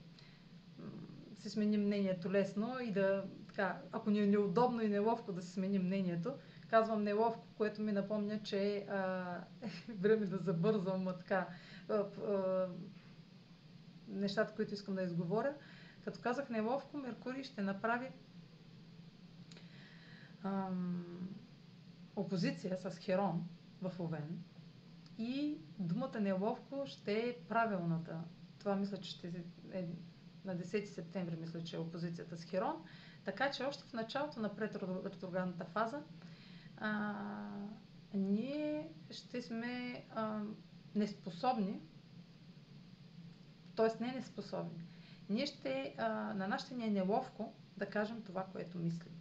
си 1.39 1.49
сменим 1.49 1.81
мнението 1.81 2.31
лесно 2.31 2.79
и 2.79 2.91
да, 2.91 3.25
така, 3.51 3.81
ако 3.91 4.09
ни 4.09 4.19
е 4.19 4.27
неудобно 4.27 4.81
и 4.81 4.87
неловко 4.89 5.31
да 5.31 5.41
си 5.41 5.51
сменим 5.51 5.83
мнението, 5.83 6.33
казвам 6.69 7.03
неловко, 7.03 7.47
което 7.57 7.81
ми 7.81 7.91
напомня, 7.91 8.39
че 8.43 8.59
е 8.63 8.87
време 9.89 10.25
да 10.25 10.37
забързам 10.37 11.07
а, 11.07 11.17
така, 11.17 11.47
а, 11.89 11.93
а, 11.93 12.67
нещата, 14.07 14.53
които 14.55 14.73
искам 14.73 14.95
да 14.95 15.01
изговоря. 15.03 15.53
Като 16.03 16.19
казах 16.21 16.49
неловко, 16.49 16.97
Меркурий 16.97 17.43
ще 17.43 17.61
направи 17.61 18.07
ам, 20.43 21.29
опозиция 22.15 22.77
с 22.77 22.97
Херон 22.97 23.47
в 23.81 23.99
Овен 23.99 24.43
и 25.17 25.57
думата 25.79 26.19
неловко 26.19 26.83
ще 26.85 27.13
е 27.13 27.37
правилната. 27.49 28.21
Това 28.59 28.75
мисля, 28.75 28.97
че 28.97 29.09
ще 29.09 29.27
е 29.73 29.85
на 30.45 30.57
10 30.57 30.85
септември, 30.85 31.35
мисля, 31.35 31.63
че 31.63 31.75
е 31.75 31.79
опозицията 31.79 32.37
с 32.37 32.43
Херон. 32.43 32.83
Така 33.23 33.51
че 33.51 33.63
още 33.63 33.83
в 33.83 33.93
началото 33.93 34.39
на 34.39 34.55
предретроградната 34.55 35.65
фаза 35.65 36.01
а, 36.77 37.13
ние 38.13 38.89
ще 39.11 39.41
сме 39.41 40.05
а, 40.15 40.41
неспособни, 40.95 41.81
т.е. 43.75 44.03
не 44.03 44.11
неспособни, 44.11 44.83
ние 45.29 45.45
ще, 45.45 45.95
а, 45.97 46.09
на 46.33 46.47
нас 46.47 46.71
ни 46.71 46.85
е 46.85 46.91
неловко 46.91 47.53
да 47.77 47.85
кажем 47.85 48.21
това, 48.21 48.45
което 48.51 48.77
мислим. 48.77 49.13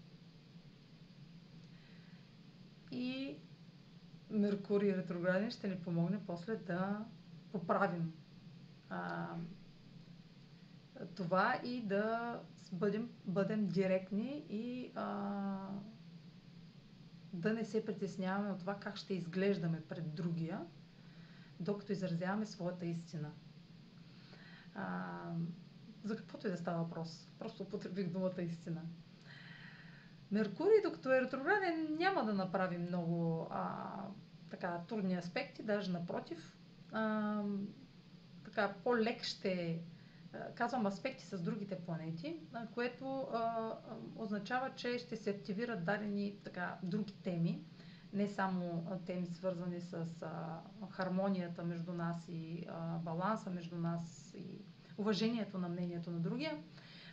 И 2.92 3.36
Меркурий 4.30 4.96
ретрограден 4.96 5.50
ще 5.50 5.68
ни 5.68 5.80
помогне 5.80 6.20
после 6.26 6.56
да 6.56 7.04
поправим 7.52 8.12
а, 8.90 9.26
това 11.14 11.60
и 11.64 11.82
да 11.82 12.40
бъдем, 12.72 13.10
бъдем 13.24 13.68
директни 13.68 14.44
и 14.48 14.92
а, 14.94 15.68
да 17.32 17.52
не 17.52 17.64
се 17.64 17.84
притесняваме 17.84 18.50
от 18.50 18.58
това 18.58 18.74
как 18.74 18.96
ще 18.96 19.14
изглеждаме 19.14 19.80
пред 19.88 20.14
другия, 20.14 20.60
докато 21.60 21.92
изразяваме 21.92 22.46
своята 22.46 22.86
истина. 22.86 23.30
А, 24.74 25.06
за 26.04 26.16
каквото 26.16 26.46
и 26.46 26.50
да 26.50 26.56
става 26.56 26.82
въпрос. 26.82 27.28
Просто 27.38 27.62
употребих 27.62 28.08
думата 28.10 28.42
истина. 28.42 28.82
Меркурий, 30.30 30.82
докато 30.84 31.12
е 31.12 31.20
ретрограден, 31.20 31.96
няма 31.98 32.24
да 32.24 32.32
направи 32.34 32.78
много 32.78 33.46
а, 33.50 33.86
така, 34.50 34.80
трудни 34.88 35.14
аспекти, 35.14 35.62
даже 35.62 35.90
напротив. 35.90 36.56
А, 36.92 37.42
така, 38.44 38.74
по-лек 38.84 39.22
ще 39.22 39.80
казвам 40.54 40.86
аспекти 40.86 41.24
с 41.26 41.40
другите 41.40 41.76
планети, 41.76 42.36
което 42.68 43.28
означава, 44.16 44.70
че 44.70 44.98
ще 44.98 45.16
се 45.16 45.30
активират 45.30 45.84
дадени 45.84 46.36
така, 46.44 46.78
други 46.82 47.14
теми, 47.14 47.64
не 48.12 48.28
само 48.28 48.86
теми 48.98 49.26
свързани 49.26 49.80
с 49.80 50.06
хармонията 50.90 51.64
между 51.64 51.92
нас 51.92 52.28
и 52.28 52.66
баланса 53.00 53.50
между 53.50 53.76
нас 53.76 54.34
и 54.34 54.58
уважението 54.98 55.58
на 55.58 55.68
мнението 55.68 56.10
на 56.10 56.20
другия, 56.20 56.58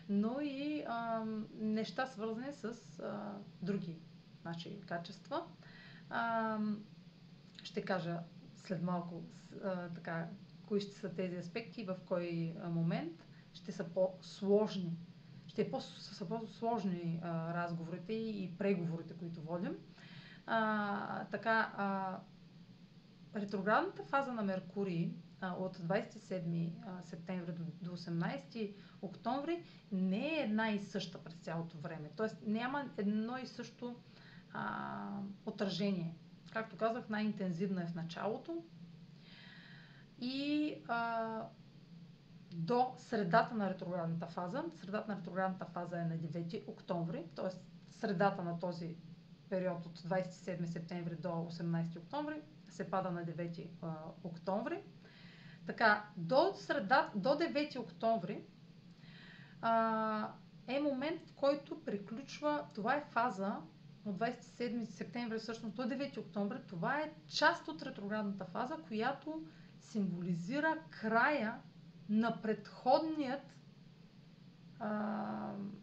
но 0.09 0.39
и 0.41 0.85
неща 1.53 2.05
свързани 2.05 2.53
с 2.53 2.73
други 3.61 3.97
наши 4.45 4.81
качества. 4.81 5.43
Ще 7.63 7.81
кажа 7.81 8.19
след 8.57 8.81
малко 8.83 9.23
така 9.95 10.27
кои 10.67 10.81
ще 10.81 10.95
са 10.95 11.09
тези 11.09 11.35
аспекти 11.37 11.83
в 11.83 11.95
кой 12.05 12.55
момент 12.65 13.25
ще 13.53 13.71
са 13.71 13.83
по-сложни. 13.83 14.97
Ще 15.47 15.61
е 15.61 15.71
по- 15.71 15.81
са 15.81 16.27
по-сложни 16.27 17.19
а, 17.23 17.53
разговорите 17.53 18.13
и, 18.13 18.43
и 18.43 18.57
преговорите, 18.57 19.13
които 19.13 19.41
водим. 19.41 19.75
А, 20.45 21.25
така, 21.25 21.73
а, 21.77 22.19
ретроградната 23.35 24.03
фаза 24.03 24.33
на 24.33 24.43
Меркурий 24.43 25.11
а, 25.41 25.53
от 25.53 25.77
27 25.77 26.69
септември 27.03 27.51
до, 27.51 27.63
до 27.81 27.97
18 27.97 28.71
октомври 29.01 29.63
не 29.91 30.27
е 30.29 30.41
една 30.41 30.69
и 30.71 30.79
съща 30.79 31.17
през 31.17 31.33
цялото 31.35 31.77
време. 31.77 32.09
Тоест 32.15 32.37
няма 32.45 32.89
едно 32.97 33.37
и 33.37 33.47
също 33.47 33.95
а, 34.53 35.09
отражение. 35.45 36.15
Както 36.53 36.77
казах, 36.77 37.09
най-интензивна 37.09 37.83
е 37.83 37.87
в 37.87 37.95
началото, 37.95 38.63
и 40.19 40.75
а, 40.87 41.41
до 42.53 42.93
средата 42.97 43.55
на 43.55 43.69
ретроградната 43.69 44.27
фаза. 44.27 44.63
Средата 44.73 45.11
на 45.11 45.17
ретроградната 45.17 45.65
фаза 45.65 45.97
е 45.97 46.05
на 46.05 46.17
9 46.17 46.63
октомври, 46.67 47.23
т.е. 47.35 47.49
средата 47.91 48.43
на 48.43 48.59
този 48.59 48.95
период 49.49 49.85
от 49.85 49.99
27 49.99 50.65
септември 50.65 51.15
до 51.15 51.27
18 51.29 51.97
октомври 51.97 52.41
се 52.69 52.91
пада 52.91 53.11
на 53.11 53.21
9 53.21 53.67
а, 53.81 53.93
октомври. 54.23 54.81
Така, 55.65 56.05
до, 56.17 56.53
среда, 56.55 57.11
до 57.15 57.29
9 57.29 57.79
октомври 57.79 58.41
а, 59.61 60.31
е 60.67 60.79
момент, 60.79 61.21
в 61.21 61.33
който 61.33 61.83
приключва, 61.83 62.65
това 62.73 62.95
е 62.95 63.03
фаза 63.03 63.55
от 64.05 64.17
27 64.17 64.85
септември 64.85 65.39
всъщност 65.39 65.75
до 65.75 65.81
9 65.81 66.17
октомври, 66.17 66.57
това 66.67 66.99
е 66.99 67.13
част 67.27 67.67
от 67.67 67.83
ретроградната 67.83 68.45
фаза, 68.45 68.75
която 68.87 69.43
символизира 69.87 70.77
края 70.91 71.61
на 72.09 72.41
предходният 72.41 73.41
а, 74.79 74.89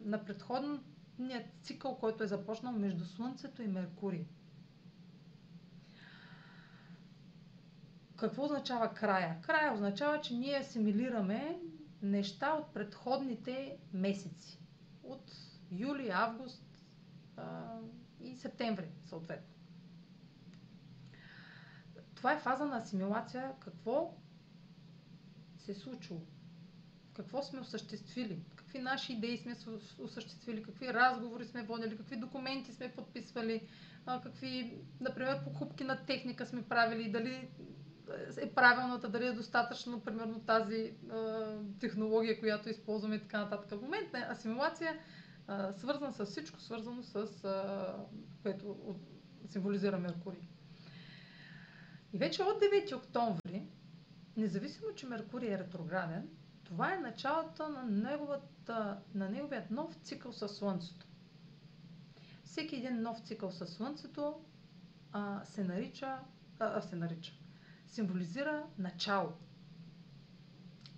на 0.01 0.25
предходният 0.25 1.45
цикъл, 1.61 1.97
който 1.97 2.23
е 2.23 2.27
започнал 2.27 2.73
между 2.73 3.05
Слънцето 3.05 3.61
и 3.61 3.67
Меркурий. 3.67 4.25
Какво 8.15 8.43
означава 8.43 8.93
края? 8.93 9.41
Края 9.41 9.73
означава, 9.73 10.21
че 10.21 10.33
ние 10.33 10.59
асимилираме 10.59 11.59
неща 12.01 12.53
от 12.53 12.73
предходните 12.73 13.77
месеци. 13.93 14.59
От 15.03 15.31
юли, 15.71 16.09
август 16.09 16.85
а, 17.37 17.77
и 18.21 18.35
септември, 18.35 18.89
съответно 19.05 19.54
това 22.15 22.33
е 22.33 22.39
фаза 22.39 22.65
на 22.65 22.77
асимилация. 22.77 23.51
Какво 23.59 24.13
се 25.57 25.71
е 25.71 25.75
случило? 25.75 26.21
Какво 27.13 27.43
сме 27.43 27.59
осъществили? 27.59 28.45
Какви 28.55 28.79
наши 28.79 29.13
идеи 29.13 29.37
сме 29.37 29.55
осъществили? 29.99 30.63
Какви 30.63 30.93
разговори 30.93 31.45
сме 31.45 31.63
водили? 31.63 31.97
Какви 31.97 32.15
документи 32.15 32.73
сме 32.73 32.91
подписвали? 32.91 33.67
Какви, 34.23 34.77
например, 35.01 35.43
покупки 35.43 35.83
на 35.83 36.05
техника 36.05 36.45
сме 36.45 36.63
правили? 36.63 37.11
Дали 37.11 37.49
е 38.41 38.49
правилната, 38.53 39.09
дали 39.09 39.27
е 39.27 39.31
достатъчно, 39.31 39.99
примерно, 39.99 40.39
тази 40.39 40.75
е, 40.75 40.93
технология, 41.79 42.39
която 42.39 42.69
използваме 42.69 43.15
и 43.15 43.21
така 43.21 43.37
нататък. 43.37 43.79
В 43.79 43.81
момент 43.81 44.13
на 44.13 44.19
асимилация, 44.19 44.91
е, 44.91 45.53
свързан 45.77 46.13
с 46.13 46.25
всичко, 46.25 46.61
свързано 46.61 47.03
с 47.03 47.15
е, 47.15 48.41
което 48.43 48.95
символизира 49.47 49.97
Меркурий. 49.97 50.47
И 52.15 52.17
вече 52.17 52.43
от 52.43 52.61
9 52.61 52.95
октомври, 52.95 53.67
независимо, 54.37 54.93
че 54.95 55.05
Меркурий 55.07 55.53
е 55.53 55.57
ретрограден, 55.57 56.29
това 56.63 56.93
е 56.93 56.97
началото 56.97 57.69
на, 57.69 57.83
неговата, 57.83 58.99
на 59.13 59.29
неговият 59.29 59.71
нов 59.71 59.95
цикъл 60.03 60.33
със 60.33 60.57
Слънцето. 60.57 61.07
Всеки 62.43 62.75
един 62.75 63.01
нов 63.01 63.19
цикъл 63.19 63.51
със 63.51 63.73
Слънцето 63.73 64.41
а, 65.11 65.45
се 65.45 65.63
нарича, 65.63 66.19
а, 66.59 66.81
се 66.81 66.95
нарича, 66.95 67.33
символизира 67.87 68.65
начало. 68.77 69.33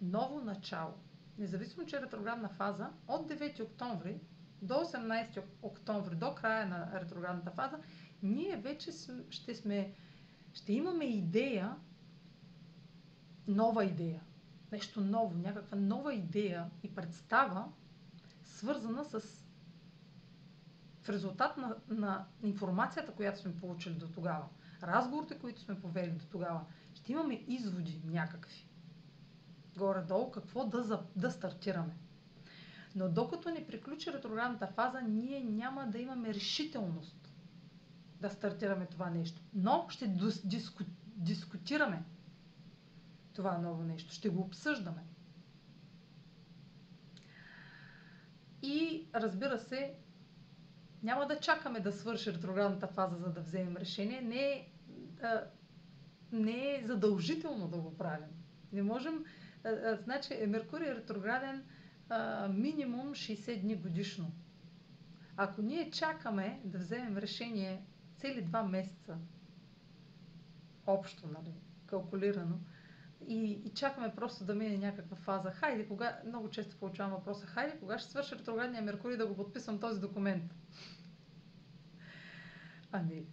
Ново 0.01 0.41
начало. 0.41 0.93
Независимо, 1.37 1.85
че 1.85 1.95
е 1.95 2.01
ретроградна 2.01 2.49
фаза, 2.49 2.89
от 3.07 3.31
9 3.31 3.63
октомври 3.63 4.19
до 4.61 4.73
18 4.73 5.41
октомври, 5.61 6.15
до 6.15 6.35
края 6.35 6.65
на 6.65 6.99
ретроградната 7.01 7.51
фаза, 7.51 7.79
ние 8.23 8.57
вече 8.57 8.91
ще 9.29 9.55
сме 9.55 9.93
ще 10.57 10.73
имаме 10.73 11.05
идея, 11.05 11.75
нова 13.47 13.85
идея, 13.85 14.21
нещо 14.71 15.01
ново, 15.01 15.35
някаква 15.35 15.77
нова 15.77 16.13
идея 16.13 16.69
и 16.83 16.95
представа, 16.95 17.65
свързана 18.43 19.05
с 19.05 19.21
в 21.01 21.09
резултат 21.09 21.57
на, 21.57 21.75
на 21.89 22.25
информацията, 22.43 23.11
която 23.11 23.39
сме 23.39 23.55
получили 23.55 23.93
до 23.93 24.07
тогава, 24.07 24.45
разговорите, 24.83 25.39
които 25.39 25.61
сме 25.61 25.81
повели 25.81 26.11
до 26.11 26.25
тогава, 26.25 26.61
ще 26.93 27.11
имаме 27.11 27.43
изводи 27.47 28.01
някакви. 28.05 28.67
Горе-долу 29.77 30.31
какво 30.31 30.65
да, 30.65 31.03
да 31.15 31.31
стартираме. 31.31 31.95
Но 32.95 33.09
докато 33.09 33.49
не 33.49 33.67
приключи 33.67 34.13
ретроградната 34.13 34.67
фаза, 34.67 35.01
ние 35.01 35.39
няма 35.41 35.87
да 35.87 35.99
имаме 35.99 36.33
решителност 36.33 37.26
да 38.21 38.29
стартираме 38.29 38.85
това 38.85 39.09
нещо. 39.09 39.41
Но 39.53 39.85
ще 39.89 40.07
диску, 40.43 40.83
дискутираме 41.15 42.03
това 43.33 43.57
ново 43.57 43.83
нещо. 43.83 44.13
Ще 44.13 44.29
го 44.29 44.41
обсъждаме. 44.41 45.03
И 48.61 49.07
разбира 49.15 49.59
се, 49.59 49.93
няма 51.03 51.27
да 51.27 51.39
чакаме 51.39 51.79
да 51.79 51.91
свърши 51.91 52.33
ретроградната 52.33 52.87
фаза, 52.87 53.17
за 53.17 53.33
да 53.33 53.41
вземем 53.41 53.77
решение. 53.77 54.21
Не 54.21 54.41
е, 54.41 54.69
а, 55.23 55.43
не 56.31 56.75
е 56.75 56.83
задължително 56.85 57.67
да 57.67 57.77
го 57.77 57.97
правим. 57.97 58.27
Не 58.73 58.83
можем. 58.83 59.25
А, 59.63 59.69
а, 59.69 59.97
значи, 60.03 60.33
е 60.39 60.47
Меркурий 60.47 60.87
е 60.87 60.95
ретрограден 60.95 61.63
а, 62.09 62.47
минимум 62.47 63.07
60 63.07 63.61
дни 63.61 63.75
годишно. 63.75 64.31
Ако 65.37 65.61
ние 65.61 65.91
чакаме 65.91 66.61
да 66.63 66.77
вземем 66.77 67.17
решение 67.17 67.81
цели 68.17 68.41
два 68.41 68.63
месеца, 68.63 69.17
общо, 70.87 71.27
нали, 71.27 71.53
калкулирано, 71.85 72.59
и, 73.27 73.51
и 73.51 73.69
чакаме 73.69 74.15
просто 74.15 74.45
да 74.45 74.55
мине 74.55 74.77
някаква 74.77 75.17
фаза. 75.17 75.51
Хайде, 75.51 75.87
кога, 75.87 76.19
много 76.25 76.49
често 76.49 76.77
получавам 76.77 77.11
въпроса, 77.11 77.45
хайде, 77.45 77.77
кога 77.79 77.99
ще 77.99 78.11
свърши 78.11 78.35
ретроградния 78.35 78.81
Меркурий 78.81 79.17
да 79.17 79.27
го 79.27 79.35
подписвам 79.35 79.79
този 79.79 80.01
документ? 80.01 80.43
Ами, 82.91 83.25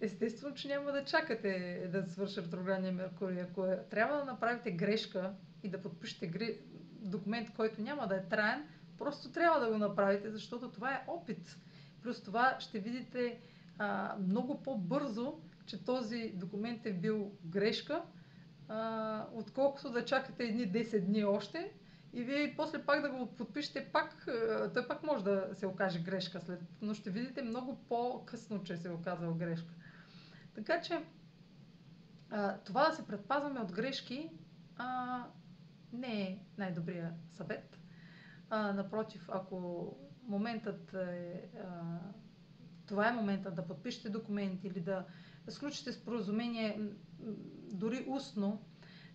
естествено, 0.00 0.54
че 0.54 0.68
няма 0.68 0.92
да 0.92 1.04
чакате 1.04 1.82
да 1.92 2.10
свърши 2.10 2.42
ретроградния 2.42 2.92
Меркурий. 2.92 3.40
Ако 3.40 3.66
е, 3.66 3.84
трябва 3.90 4.16
да 4.16 4.24
направите 4.24 4.70
грешка 4.70 5.32
и 5.62 5.68
да 5.68 5.82
подпишете 5.82 6.26
гре, 6.26 6.54
документ, 7.00 7.50
който 7.56 7.82
няма 7.82 8.08
да 8.08 8.16
е 8.16 8.28
траен, 8.28 8.68
просто 8.98 9.32
трябва 9.32 9.60
да 9.60 9.72
го 9.72 9.78
направите, 9.78 10.30
защото 10.30 10.70
това 10.70 10.92
е 10.92 11.04
опит. 11.06 11.56
Плюс 12.02 12.22
това 12.22 12.56
ще 12.60 12.78
видите 12.78 13.40
а, 13.78 14.16
много 14.18 14.62
по-бързо, 14.62 15.40
че 15.66 15.84
този 15.84 16.32
документ 16.34 16.86
е 16.86 16.92
бил 16.92 17.32
грешка, 17.44 18.02
а, 18.68 19.26
отколкото 19.32 19.90
да 19.90 20.04
чакате 20.04 20.44
едни 20.44 20.72
10 20.72 21.00
дни 21.00 21.24
още 21.24 21.72
и 22.12 22.22
вие 22.22 22.54
после 22.56 22.82
пак 22.86 23.02
да 23.02 23.10
го 23.10 23.36
подпишете, 23.36 23.88
пак, 23.92 24.26
той 24.74 24.88
пак 24.88 25.02
може 25.02 25.24
да 25.24 25.48
се 25.52 25.66
окаже 25.66 26.02
грешка 26.02 26.40
след, 26.40 26.60
но 26.82 26.94
ще 26.94 27.10
видите 27.10 27.42
много 27.42 27.78
по-късно, 27.88 28.64
че 28.64 28.76
се 28.76 28.88
е 28.88 28.92
оказал 28.92 29.34
грешка. 29.34 29.72
Така 30.54 30.80
че 30.80 31.04
а, 32.30 32.58
това 32.58 32.88
да 32.88 32.96
се 32.96 33.06
предпазваме 33.06 33.60
от 33.60 33.72
грешки 33.72 34.30
а, 34.76 35.24
не 35.92 36.22
е 36.22 36.38
най-добрия 36.58 37.14
съвет. 37.32 37.78
А, 38.50 38.72
напротив, 38.72 39.28
ако 39.32 39.96
моментът 40.22 40.94
е. 40.94 41.48
А, 41.64 41.98
това 42.88 43.08
е 43.08 43.12
моментът 43.12 43.54
да 43.54 43.66
подпишете 43.66 44.10
документ 44.10 44.64
или 44.64 44.80
да 44.80 45.04
сключите 45.48 45.92
споразумение 45.92 46.80
дори 47.72 48.06
устно 48.08 48.62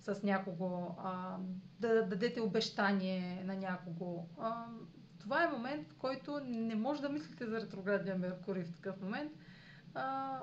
с 0.02 0.24
някого, 0.24 0.96
а, 1.04 1.38
да 1.80 2.06
дадете 2.06 2.42
обещание 2.42 3.44
на 3.46 3.56
някого. 3.56 4.28
А, 4.40 4.66
това 5.20 5.44
е 5.44 5.48
момент, 5.48 5.92
в 5.92 5.96
който 5.96 6.40
не 6.46 6.76
може 6.76 7.02
да 7.02 7.10
мислите 7.10 7.46
за 7.46 7.62
ретроградния 7.62 8.18
Меркурий 8.18 8.64
в 8.64 8.74
такъв 8.74 9.02
момент. 9.02 9.32
А, 9.94 10.40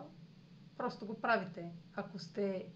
просто 0.76 1.06
го 1.06 1.20
правите. 1.20 1.72
Ако 1.96 2.18
сте 2.18 2.66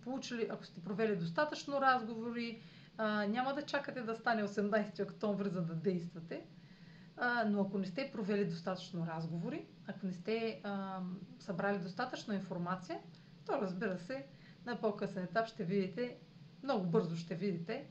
получили, 0.00 0.48
ако 0.50 0.64
сте 0.66 0.82
провели 0.82 1.16
достатъчно 1.16 1.80
разговори, 1.80 2.62
а, 2.96 3.26
няма 3.26 3.54
да 3.54 3.62
чакате 3.62 4.02
да 4.02 4.16
стане 4.16 4.42
18 4.42 5.02
октомври, 5.02 5.48
за 5.48 5.62
да 5.62 5.74
действате. 5.74 6.46
А, 7.16 7.44
но 7.44 7.60
ако 7.60 7.78
не 7.78 7.86
сте 7.86 8.10
провели 8.12 8.44
достатъчно 8.44 9.06
разговори, 9.06 9.66
ако 9.90 10.06
не 10.06 10.12
сте 10.12 10.60
а, 10.64 11.00
събрали 11.38 11.78
достатъчно 11.78 12.34
информация, 12.34 12.98
то 13.46 13.52
разбира 13.52 13.98
се, 13.98 14.26
на 14.66 14.80
по-късен 14.80 15.24
етап 15.24 15.48
ще 15.48 15.64
видите, 15.64 16.16
много 16.62 16.86
бързо 16.86 17.16
ще 17.16 17.34
видите, 17.34 17.86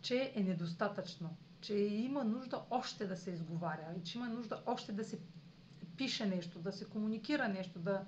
че 0.00 0.32
е 0.34 0.42
недостатъчно, 0.42 1.30
че 1.60 1.74
има 1.74 2.24
нужда 2.24 2.62
още 2.70 3.06
да 3.06 3.16
се 3.16 3.30
изговаря 3.30 3.94
и 3.98 4.04
че 4.04 4.18
има 4.18 4.28
нужда 4.28 4.62
още 4.66 4.92
да 4.92 5.04
се 5.04 5.18
пише 5.96 6.26
нещо, 6.26 6.58
да 6.58 6.72
се 6.72 6.84
комуникира 6.84 7.48
нещо, 7.48 7.78
да 7.78 8.04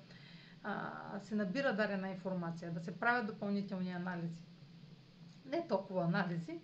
а, 0.63 0.93
се 1.21 1.35
набира 1.35 1.77
дарена 1.77 2.09
информация, 2.09 2.73
да 2.73 2.81
се 2.81 2.99
правят 2.99 3.27
допълнителни 3.27 3.93
анализи. 3.93 4.39
Не 5.45 5.69
толкова 5.69 6.05
анализи, 6.05 6.61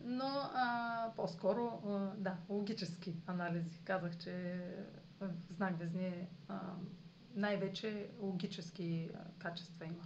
но 0.00 0.26
а, 0.54 1.12
по-скоро, 1.16 1.82
а, 1.86 1.90
да, 2.16 2.36
логически 2.48 3.14
анализи. 3.26 3.80
Казах, 3.84 4.18
че 4.18 4.60
знак 5.50 5.78
Везни 5.78 6.26
най-вече 7.34 8.08
логически 8.20 9.10
качества 9.38 9.84
има. 9.86 10.02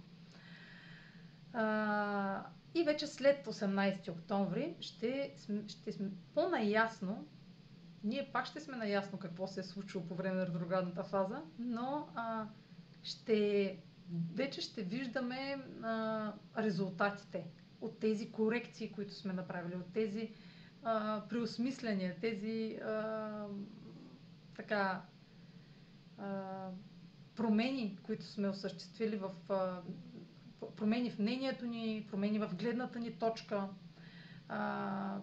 А, 1.53 2.45
и 2.75 2.83
вече 2.83 3.07
след 3.07 3.45
18 3.45 4.09
октомври 4.11 4.75
ще, 4.79 5.35
ще 5.67 5.91
сме 5.91 6.09
по-наясно, 6.35 7.27
ние 8.03 8.29
пак 8.33 8.45
ще 8.45 8.59
сме 8.59 8.77
наясно 8.77 9.19
какво 9.19 9.47
се 9.47 9.59
е 9.59 9.63
случило 9.63 10.05
по 10.05 10.15
време 10.15 10.35
на 10.35 10.45
ретроградната 10.47 11.03
фаза, 11.03 11.41
но 11.59 12.07
а, 12.15 12.47
ще, 13.03 13.77
вече 14.33 14.61
ще 14.61 14.81
виждаме 14.83 15.37
а, 15.83 16.33
резултатите 16.57 17.45
от 17.81 17.99
тези 17.99 18.31
корекции, 18.31 18.91
които 18.91 19.13
сме 19.13 19.33
направили, 19.33 19.75
от 19.75 19.93
тези 19.93 20.31
а, 20.83 21.21
преосмисляния, 21.29 22.15
тези 22.21 22.75
а, 22.75 23.45
така 24.55 25.01
промени, 27.35 27.97
които 28.03 28.25
сме 28.25 28.49
осъществили 28.49 29.15
в 29.15 29.31
промени 30.75 31.11
в 31.11 31.19
мнението 31.19 31.65
ни, 31.65 32.07
промени 32.09 32.39
в 32.39 32.55
гледната 32.55 32.99
ни 32.99 33.11
точка, 33.11 33.67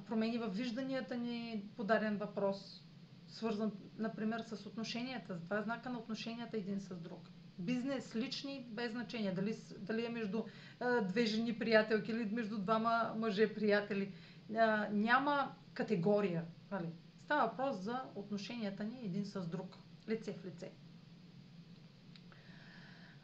промени 0.06 0.38
в 0.38 0.48
вижданията 0.48 1.16
ни 1.16 1.64
по 1.76 1.84
даден 1.84 2.16
въпрос, 2.16 2.84
свързан, 3.28 3.72
например, 3.98 4.40
с 4.40 4.66
отношенията. 4.66 5.40
Това 5.40 5.58
е 5.58 5.62
знака 5.62 5.90
на 5.90 5.98
отношенията 5.98 6.56
един 6.56 6.80
с 6.80 6.96
друг. 6.96 7.28
Бизнес, 7.58 8.16
лични, 8.16 8.66
без 8.70 8.92
значение. 8.92 9.32
Дали, 9.32 9.56
дали 9.78 10.06
е 10.06 10.08
между 10.08 10.42
а, 10.80 11.00
две 11.00 11.24
жени 11.24 11.58
приятелки 11.58 12.10
или 12.10 12.24
между 12.24 12.58
двама 12.58 13.14
мъже 13.16 13.54
приятели. 13.54 14.12
А, 14.56 14.88
няма 14.92 15.54
категория. 15.74 16.44
Нали? 16.70 16.88
Става 17.30 17.46
въпрос 17.46 17.76
за 17.76 18.02
отношенията 18.14 18.84
ни 18.84 19.00
един 19.04 19.24
с 19.24 19.46
друг. 19.46 19.76
Лице 20.08 20.32
в 20.32 20.44
лице. 20.44 20.72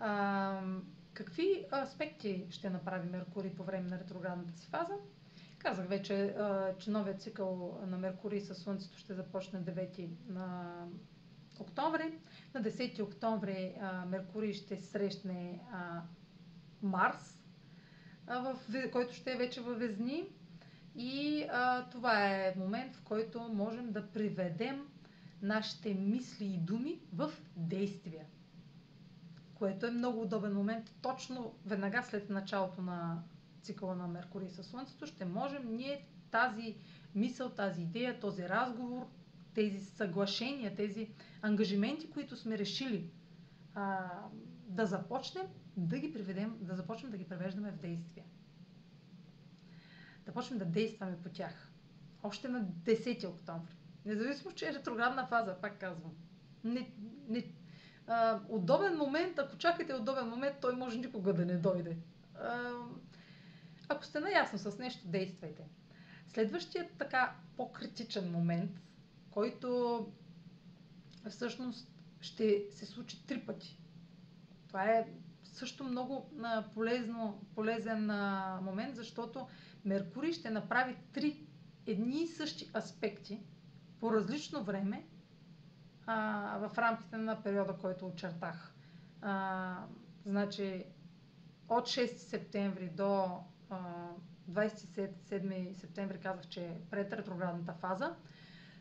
А, 0.01 0.63
Какви 1.13 1.65
аспекти 1.75 2.47
ще 2.51 2.71
направи 2.71 3.09
Меркурий 3.11 3.55
по 3.55 3.65
време 3.65 3.89
на 3.89 3.99
ретроградната 3.99 4.53
си 4.53 4.67
фаза? 4.67 4.95
Казах 5.59 5.89
вече, 5.89 6.37
че 6.79 6.91
новият 6.91 7.23
цикъл 7.23 7.81
на 7.87 7.99
Меркурий 7.99 8.41
със 8.41 8.59
Слънцето 8.59 8.99
ще 8.99 9.15
започне 9.15 9.61
9 9.61 10.09
на 10.29 10.75
октомври. 11.61 12.19
На 12.55 12.63
10 12.63 13.03
октомври 13.03 13.75
Меркурий 14.07 14.53
ще 14.53 14.77
срещне 14.77 15.61
Марс, 16.83 17.39
който 18.93 19.15
ще 19.15 19.33
е 19.33 19.37
вече 19.37 19.61
във 19.61 19.79
Везни. 19.79 20.36
И 20.97 21.47
а, 21.51 21.85
това 21.85 22.27
е 22.27 22.55
момент, 22.57 22.97
в 22.97 23.03
който 23.03 23.41
можем 23.43 23.93
да 23.93 24.07
приведем 24.07 24.87
нашите 25.43 25.95
мисли 25.95 26.45
и 26.45 26.59
думи 26.59 27.01
в 27.13 27.33
действия 27.57 28.25
което 29.57 29.87
е 29.87 29.91
много 29.91 30.23
удобен 30.23 30.55
момент. 30.55 30.95
Точно 31.03 31.55
веднага 31.67 32.03
след 32.03 32.31
началото 32.31 32.83
на 32.83 33.23
цикъла 33.63 33.97
на 33.97 34.09
Меркурий 34.09 34.49
със 34.49 34.67
Слънцето 34.67 35.07
ще 35.07 35.25
можем 35.25 35.63
ние 35.67 36.01
тази 36.31 36.77
мисъл, 37.15 37.51
тази 37.51 37.83
идея, 37.83 38.21
този 38.21 38.49
разговор, 38.49 39.07
тези 39.55 39.81
съглашения, 39.81 40.75
тези 40.77 41.09
ангажименти, 41.43 42.11
които 42.11 42.37
сме 42.37 42.59
решили 42.59 43.11
а, 43.75 44.09
да 44.69 44.87
започнем 44.87 45.47
да 45.77 45.99
ги 45.99 46.13
приведем, 46.13 46.57
да 46.61 46.75
започнем 46.75 47.11
да 47.11 47.19
ги 47.19 47.25
превеждаме 47.25 47.71
в 47.71 47.77
действие. 47.77 48.25
Да 50.27 50.33
почнем 50.33 50.59
да 50.59 50.65
действаме 50.65 51.17
по 51.23 51.29
тях. 51.29 51.73
Още 52.23 52.49
на 52.49 52.65
10 52.65 53.29
октомври. 53.29 53.75
Независимо, 54.05 54.53
че 54.53 54.69
е 54.69 54.73
ретроградна 54.73 55.27
фаза, 55.27 55.57
пак 55.61 55.79
казвам. 55.79 56.13
Не, 56.65 56.91
не, 57.29 57.45
а, 58.07 58.41
удобен 58.49 58.97
момент, 58.97 59.39
ако 59.39 59.57
чакате 59.57 59.95
удобен 59.95 60.29
момент, 60.29 60.57
той 60.61 60.77
може 60.77 60.99
никога 60.99 61.35
да 61.35 61.47
не 61.47 61.57
дойде. 61.57 61.97
А, 62.35 62.73
ако 63.89 64.05
сте 64.05 64.21
наясно 64.21 64.59
с 64.59 64.79
нещо, 64.79 65.09
действайте. 65.09 65.65
Следващият 66.27 66.89
така 66.99 67.35
по-критичен 67.57 68.33
момент, 68.33 68.71
който 69.31 70.09
всъщност 71.31 71.93
ще 72.21 72.65
се 72.71 72.87
случи 72.87 73.27
три 73.27 73.41
пъти. 73.41 73.79
Това 74.69 74.85
е 74.85 75.07
също 75.45 75.85
много 75.85 76.31
полезно, 76.75 77.41
полезен 77.55 78.07
момент, 78.63 78.97
защото 78.97 79.47
Меркурий 79.87 80.33
ще 80.33 80.51
направи 80.51 80.97
три 81.13 81.47
едни 81.87 82.23
и 82.23 82.27
същи 82.27 82.71
аспекти 82.77 83.41
по 84.01 84.13
различно 84.13 84.65
време 84.65 85.07
а, 86.07 86.17
в 86.61 86.79
рамките 86.79 87.17
на 87.17 87.43
периода, 87.43 87.73
който 87.75 88.07
очертах. 88.07 88.75
А, 89.23 89.77
значи 90.25 90.85
от 91.69 91.85
6 91.85 92.07
септември 92.07 92.89
до 92.89 93.39
а, 93.71 93.79
27 94.51 95.75
септември 95.75 96.19
казах, 96.19 96.47
че 96.47 96.61
е 96.63 96.81
пред 96.91 97.13
ретроградната 97.13 97.73
фаза. 97.73 98.15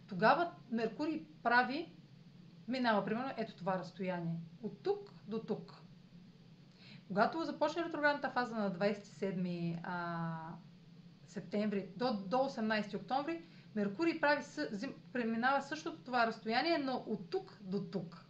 Тогава 0.08 0.52
Меркурий 0.72 1.26
прави, 1.44 1.94
минава 2.68 3.06
примерно 3.06 3.32
ето 3.38 3.56
това 3.56 3.80
разстояние. 3.80 4.36
От 4.64 4.84
тук 4.84 5.14
до 5.28 5.40
тук. 5.40 5.82
Когато 7.08 7.44
започне 7.44 7.84
ретроградната 7.84 8.30
фаза 8.30 8.56
на 8.56 8.72
27 8.72 9.80
а, 9.84 10.54
септември 11.36 11.88
до, 11.96 12.14
до 12.14 12.38
18 12.38 12.96
октомври, 12.96 13.42
Меркурий 13.76 14.20
прави, 14.20 14.44
преминава 15.14 15.62
същото 15.62 15.98
това 15.98 16.28
разстояние, 16.28 16.78
но 16.78 17.04
от 17.08 17.30
тук 17.30 17.58
до 17.62 17.84
тук. 17.84 18.26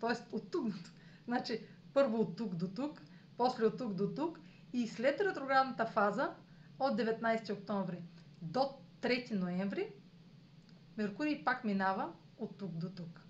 Тоест 0.00 0.28
от 0.32 0.50
тук 0.50 0.68
до 0.68 0.76
тук. 0.76 0.92
Значи 1.24 1.60
първо 1.94 2.20
от 2.20 2.36
тук 2.36 2.54
до 2.54 2.68
тук, 2.68 3.02
после 3.36 3.64
от 3.64 3.78
тук 3.78 3.94
до 3.94 4.14
тук 4.14 4.40
и 4.72 4.88
след 4.88 5.20
ретроградната 5.20 5.86
фаза 5.86 6.34
от 6.78 7.00
19 7.00 7.52
октомври 7.52 8.02
до 8.42 8.78
3 9.00 9.34
ноември 9.34 9.92
Меркурий 10.96 11.44
пак 11.44 11.64
минава 11.64 12.12
от 12.38 12.58
тук 12.58 12.70
до 12.72 12.90
тук. 12.90 13.20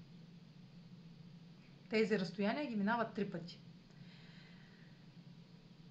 Тези 1.89 2.19
разстояния 2.19 2.67
ги 2.67 2.77
минават 2.77 3.15
три 3.15 3.31
пъти. 3.31 3.61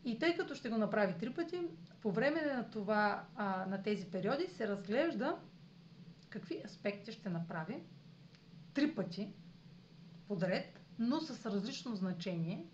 И 0.06 0.20
тъй 0.20 0.36
като 0.38 0.56
ще 0.56 0.70
го 0.70 0.78
направи 0.78 1.18
три 1.20 1.34
пъти, 1.34 1.62
по 2.06 2.12
време 2.12 2.42
на, 2.42 2.70
това, 2.70 3.28
а, 3.36 3.66
на 3.66 3.84
тези 3.84 4.12
периоди 4.12 4.48
се 4.48 4.68
разглежда 4.68 5.40
какви 6.30 6.62
аспекти 6.66 7.12
ще 7.12 7.30
направи 7.30 7.84
три 8.74 8.96
пъти 8.96 9.34
подред, 10.28 10.80
но 11.00 11.20
с 11.20 11.46
различно 11.46 11.96
значение 11.96 12.70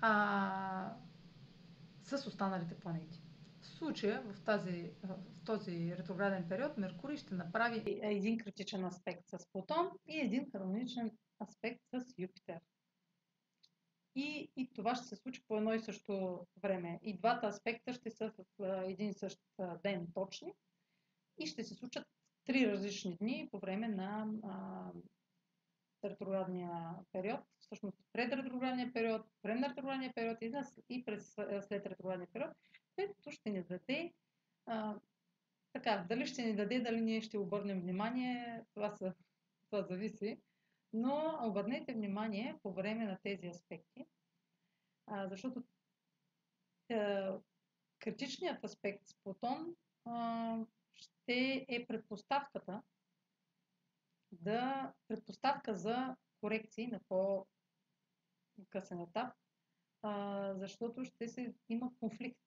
а, 0.00 0.94
с 2.02 2.26
останалите 2.26 2.74
планети. 2.74 3.22
В 3.60 3.66
случая, 3.66 4.22
в, 4.22 4.40
тази, 4.40 4.90
в 5.02 5.44
този 5.44 5.96
ретрограден 5.98 6.48
период, 6.48 6.76
Меркурий 6.76 7.16
ще 7.16 7.34
направи 7.34 8.00
един 8.02 8.38
критичен 8.38 8.84
аспект 8.84 9.28
с 9.28 9.38
Плутон 9.52 9.88
и 10.08 10.20
един 10.20 10.50
хармоничен 10.52 11.10
аспект 11.42 11.80
с 11.94 12.04
Юпитер. 12.18 12.60
И, 14.14 14.50
и 14.56 14.70
това 14.74 14.94
ще 14.94 15.06
се 15.06 15.16
случи 15.16 15.42
по 15.48 15.56
едно 15.56 15.74
и 15.74 15.80
също 15.80 16.46
време. 16.62 17.00
И 17.02 17.16
двата 17.16 17.46
аспекта 17.46 17.92
ще 17.92 18.10
са 18.10 18.32
в 18.58 18.84
един 18.86 19.08
и 19.08 19.14
същ 19.14 19.40
ден 19.82 20.06
точни 20.14 20.52
и 21.38 21.46
ще 21.46 21.64
се 21.64 21.74
случат 21.74 22.06
три 22.44 22.72
различни 22.72 23.16
дни 23.16 23.48
по 23.50 23.58
време 23.58 23.88
на 23.88 24.26
а, 24.44 24.90
ретроградния 26.04 26.94
период, 27.12 27.40
всъщност 27.60 27.98
пред 28.12 28.32
ретроградния 28.32 28.92
период, 28.92 29.22
време 29.42 29.68
ретроградния 29.68 30.12
период 30.14 30.42
и, 30.42 30.52
и 30.88 31.04
през, 31.04 31.34
след 31.60 31.86
ретроградния 31.86 32.28
период, 32.32 32.52
което 32.94 33.30
ще 33.30 33.50
ни 33.50 33.62
даде 33.62 34.12
а, 34.66 34.94
така, 35.72 36.06
дали 36.08 36.26
ще 36.26 36.42
ни 36.42 36.56
даде, 36.56 36.80
дали 36.80 37.00
ние 37.00 37.20
ще 37.20 37.38
обърнем 37.38 37.80
внимание, 37.80 38.64
това, 38.74 38.90
са, 38.90 39.14
това 39.70 39.82
зависи. 39.82 40.40
Но 40.92 41.38
обърнете 41.42 41.92
внимание 41.92 42.58
по 42.62 42.72
време 42.72 43.04
на 43.04 43.18
тези 43.22 43.46
аспекти, 43.46 44.06
защото 45.08 45.64
а, 46.90 47.38
критичният 47.98 48.64
аспект 48.64 49.06
с 49.06 49.14
Плутон 49.24 49.76
ще 50.94 51.66
е 51.68 51.86
предпоставката 51.86 52.82
да 54.32 54.92
предпоставка 55.08 55.74
за 55.74 56.16
корекции 56.40 56.86
на 56.86 57.00
по-късен 57.08 59.00
етап, 59.00 59.34
защото 60.58 61.04
ще 61.04 61.28
се 61.28 61.54
има 61.68 61.92
конфликт. 62.00 62.40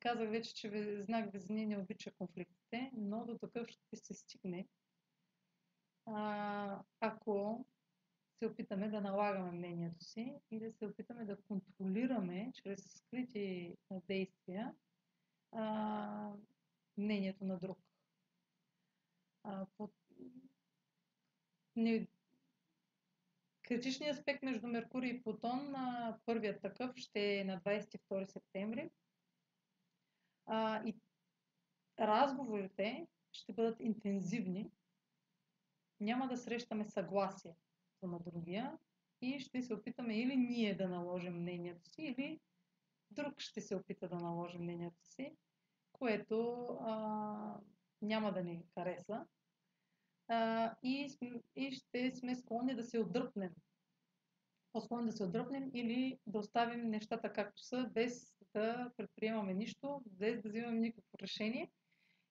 Казах 0.00 0.30
вече, 0.30 0.54
че 0.54 1.02
знак 1.02 1.32
Везни 1.32 1.66
не 1.66 1.78
обича 1.78 2.12
конфликтите, 2.12 2.90
но 2.92 3.26
до 3.26 3.38
такъв 3.38 3.68
ще 3.68 3.96
се 3.96 4.14
стигне, 4.14 4.68
ако 7.00 7.64
се 8.38 8.46
опитаме 8.46 8.88
да 8.88 9.00
налагаме 9.00 9.50
мнението 9.50 10.04
си 10.04 10.34
и 10.50 10.60
да 10.60 10.72
се 10.72 10.86
опитаме 10.86 11.24
да 11.24 11.42
контролираме 11.42 12.52
чрез 12.54 12.92
скрити 12.96 13.76
действия 13.90 14.74
а, 15.52 16.32
мнението 16.96 17.44
на 17.44 17.58
друг. 17.58 17.78
А, 19.44 19.66
по... 19.76 19.90
Не... 21.76 22.06
Критичният 23.62 24.18
аспект 24.18 24.42
между 24.42 24.66
Меркурий 24.66 25.10
и 25.10 25.22
Плутон, 25.22 25.74
а, 25.74 26.18
първият 26.26 26.62
такъв 26.62 26.96
ще 26.96 27.38
е 27.38 27.44
на 27.44 27.60
22 27.60 28.24
септември. 28.24 28.90
А, 30.46 30.84
и 30.86 30.94
разговорите 32.00 33.06
ще 33.32 33.52
бъдат 33.52 33.80
интензивни, 33.80 34.70
няма 36.00 36.28
да 36.28 36.36
срещаме 36.36 36.84
съгласие 36.84 37.56
на 38.02 38.18
другия 38.18 38.78
и 39.20 39.40
ще 39.40 39.62
се 39.62 39.74
опитаме 39.74 40.20
или 40.20 40.36
ние 40.36 40.74
да 40.74 40.88
наложим 40.88 41.40
мнението 41.40 41.88
си, 41.88 42.02
или 42.02 42.40
друг 43.10 43.40
ще 43.40 43.60
се 43.60 43.76
опита 43.76 44.08
да 44.08 44.16
наложи 44.16 44.58
мнението 44.58 45.04
си, 45.04 45.36
което 45.92 46.66
а, 46.80 47.60
няма 48.02 48.32
да 48.32 48.42
ни 48.42 48.64
хареса. 48.74 49.26
А, 50.28 50.74
и, 50.82 51.18
и 51.56 51.72
ще 51.72 52.10
сме 52.14 52.36
склонни 52.36 52.74
да 52.74 52.84
се 52.84 52.98
отдръпнем. 52.98 53.50
По-склонни 54.72 55.10
да 55.10 55.16
се 55.16 55.24
отдръпнем 55.24 55.70
или 55.74 56.18
да 56.26 56.38
оставим 56.38 56.90
нещата 56.90 57.32
както 57.32 57.62
са, 57.62 57.90
без 57.92 58.34
да 58.54 58.90
предприемаме 58.96 59.54
нищо, 59.54 60.02
без 60.06 60.42
да 60.42 60.48
взимаме 60.48 60.78
никакво 60.78 61.18
решение. 61.22 61.70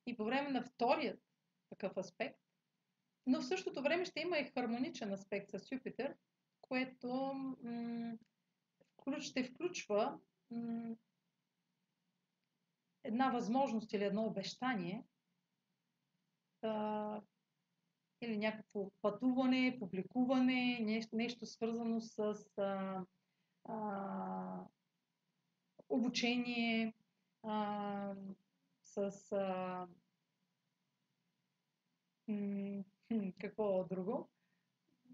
И 0.06 0.18
по 0.18 0.26
време 0.26 0.50
на 0.50 0.64
вторият 0.64 1.20
такъв 1.70 1.98
аспект, 1.98 2.40
но 3.30 3.42
в 3.42 3.46
същото 3.46 3.82
време 3.82 4.06
ще 4.06 4.20
има 4.20 4.38
и 4.38 4.52
хармоничен 4.54 5.14
аспект 5.14 5.52
с 5.52 5.72
Юпитер, 5.72 6.16
което 6.62 7.34
ще 9.20 9.44
включва 9.44 10.20
една 13.04 13.30
възможност 13.30 13.94
или 13.94 14.04
едно 14.04 14.26
обещание 14.26 15.04
или 18.22 18.38
някакво 18.38 18.90
пътуване, 19.02 19.78
публикуване, 19.80 20.80
нещо, 20.82 21.16
нещо 21.16 21.46
свързано 21.46 22.02
с 22.02 22.20
а, 22.58 23.06
а, 23.64 24.66
обучение, 25.90 26.94
а, 27.44 28.16
с 28.82 29.32
а, 29.32 29.88
м- 32.28 32.84
какво 33.42 33.84
друго. 33.84 34.30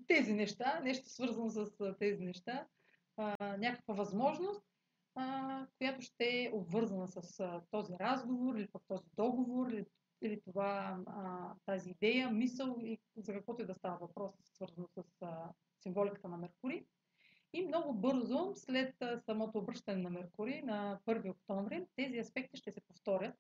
Тези 0.08 0.34
неща, 0.34 0.80
нещо 0.80 1.10
свързано 1.10 1.50
с 1.50 1.96
тези 2.00 2.24
неща, 2.24 2.68
някаква 3.40 3.94
възможност, 3.94 4.64
която 5.78 6.02
ще 6.02 6.44
е 6.44 6.52
обвързана 6.54 7.08
с 7.08 7.62
този 7.72 7.94
разговор 8.00 8.56
или 8.56 8.68
пък 8.68 8.84
този 8.88 9.10
договор 9.14 9.72
или, 10.22 10.42
това, 10.42 11.00
тази 11.66 11.90
идея, 11.90 12.32
мисъл 12.32 12.78
и 12.82 13.00
за 13.18 13.34
каквото 13.34 13.62
и 13.62 13.66
да 13.66 13.76
става 13.76 13.98
въпрос, 13.98 14.32
свързано 14.44 14.88
с 14.88 15.04
символиката 15.80 16.28
на 16.28 16.38
Меркурий. 16.38 16.86
И 17.54 17.68
много 17.68 17.94
бързо, 17.94 18.52
след 18.56 18.96
самото 19.26 19.58
обръщане 19.58 20.02
на 20.02 20.10
Меркурий 20.10 20.62
на 20.62 21.00
1 21.06 21.32
октомври, 21.32 21.88
тези 21.96 22.18
аспекти 22.18 22.58
ще 22.58 22.72
се 22.72 22.82
повторят 22.82 23.36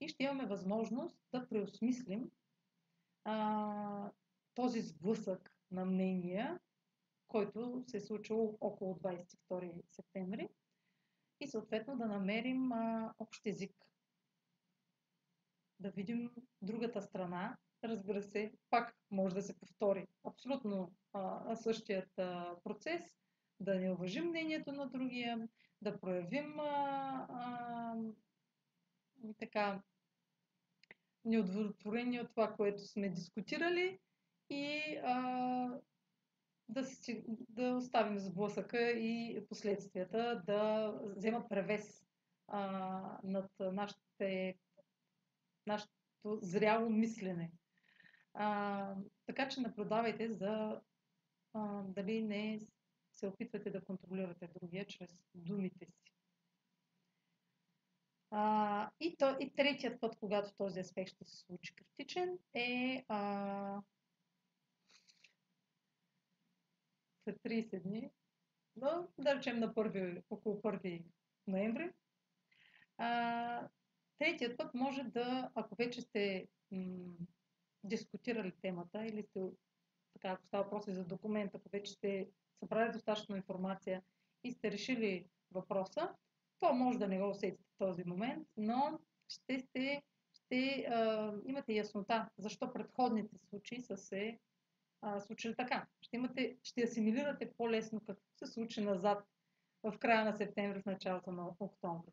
и 0.00 0.08
ще 0.08 0.22
имаме 0.24 0.46
възможност 0.46 1.18
да 1.32 1.48
преосмислим 1.48 2.30
а, 3.24 4.10
този 4.54 4.80
сблъсък 4.80 5.54
на 5.70 5.84
мнения, 5.84 6.60
който 7.28 7.84
се 7.86 7.96
е 7.96 8.00
случил 8.00 8.58
около 8.60 8.94
22 8.94 9.82
септември 9.90 10.48
и 11.40 11.48
съответно 11.48 11.96
да 11.96 12.06
намерим 12.06 12.72
а, 12.72 13.14
общ 13.18 13.46
език. 13.46 13.76
Да 15.80 15.90
видим 15.90 16.30
другата 16.62 17.02
страна. 17.02 17.56
Разбира 17.84 18.22
се, 18.22 18.52
пак 18.70 18.96
може 19.10 19.34
да 19.34 19.42
се 19.42 19.58
повтори 19.58 20.06
абсолютно 20.24 20.92
а, 21.12 21.56
същият 21.56 22.18
а, 22.18 22.56
процес, 22.64 23.02
да 23.60 23.80
не 23.80 23.90
уважим 23.90 24.24
мнението 24.24 24.72
на 24.72 24.90
другия, 24.90 25.48
да 25.82 26.00
проявим 26.00 26.60
а, 26.60 27.26
а, 27.30 27.96
така 29.38 29.82
неудовлетворени 31.24 32.20
от 32.20 32.30
това, 32.30 32.52
което 32.52 32.86
сме 32.86 33.08
дискутирали 33.08 33.98
и 34.50 34.80
а, 35.04 35.80
да, 36.68 36.84
си, 36.84 37.24
да 37.28 37.74
оставим 37.76 38.18
сблъсъка 38.18 38.90
и 38.90 39.44
последствията 39.48 40.42
да 40.46 40.92
вземат 41.16 41.48
превес 41.48 42.04
а, 42.48 43.18
над 43.24 43.50
нашите, 43.60 44.58
нашето 45.66 46.38
зряло 46.42 46.90
мислене. 46.90 47.52
А, 48.34 48.94
така 49.26 49.48
че 49.48 49.60
наблюдавайте 49.60 50.32
за 50.32 50.80
а, 51.52 51.82
дали 51.82 52.22
не 52.22 52.60
се 53.12 53.26
опитвате 53.26 53.70
да 53.70 53.84
контролирате 53.84 54.50
другия 54.60 54.86
чрез 54.86 55.18
думите 55.34 55.86
си. 55.86 56.13
А, 58.36 58.90
и, 59.00 59.16
то, 59.16 59.36
и 59.40 59.54
третият 59.54 60.00
път, 60.00 60.16
когато 60.20 60.54
този 60.54 60.80
аспект 60.80 61.10
ще 61.10 61.24
се 61.24 61.36
случи 61.36 61.74
критичен, 61.74 62.38
е 62.54 63.04
а, 63.08 63.80
след 67.24 67.36
30 67.36 67.82
дни, 67.82 68.10
но 68.76 69.08
да 69.18 69.34
речем 69.34 69.58
на 69.58 69.74
първи, 69.74 70.22
около 70.30 70.56
1 70.56 71.04
ноември. 71.46 71.90
А, 72.98 73.68
третият 74.18 74.56
път 74.56 74.74
може 74.74 75.02
да, 75.02 75.50
ако 75.54 75.74
вече 75.74 76.00
сте 76.00 76.48
м- 76.70 77.14
дискутирали 77.84 78.52
темата 78.62 79.06
или 79.06 79.22
сте, 79.22 79.40
така, 80.12 80.28
ако 80.28 80.46
става 80.46 80.64
въпрос 80.64 80.84
за 80.88 81.04
документ, 81.04 81.54
ако 81.54 81.68
вече 81.68 81.92
сте 81.92 82.28
събрали 82.58 82.92
достатъчно 82.92 83.36
информация 83.36 84.02
и 84.44 84.52
сте 84.52 84.70
решили 84.70 85.26
въпроса, 85.52 86.14
то 86.60 86.74
може 86.74 86.98
да 86.98 87.08
не 87.08 87.18
го 87.18 87.28
усетите 87.28 87.64
в 87.74 87.78
този 87.78 88.04
момент, 88.06 88.48
но 88.56 88.98
ще, 89.28 89.58
сте, 89.58 90.02
ще 90.34 90.86
а, 90.90 91.32
имате 91.46 91.72
яснота 91.72 92.28
защо 92.38 92.72
предходните 92.72 93.36
случаи 93.38 93.80
са 93.80 93.96
се 93.96 94.38
а, 95.02 95.20
случили 95.20 95.56
така. 95.56 95.86
Ще, 96.00 96.16
имате, 96.16 96.56
ще 96.62 96.82
асимилирате 96.82 97.52
по-лесно 97.56 98.00
какво 98.00 98.22
се 98.36 98.46
случи 98.46 98.80
назад 98.80 99.24
в 99.82 99.98
края 99.98 100.24
на 100.24 100.32
септември, 100.32 100.82
в 100.82 100.86
началото 100.86 101.32
на 101.32 101.48
октомври. 101.60 102.12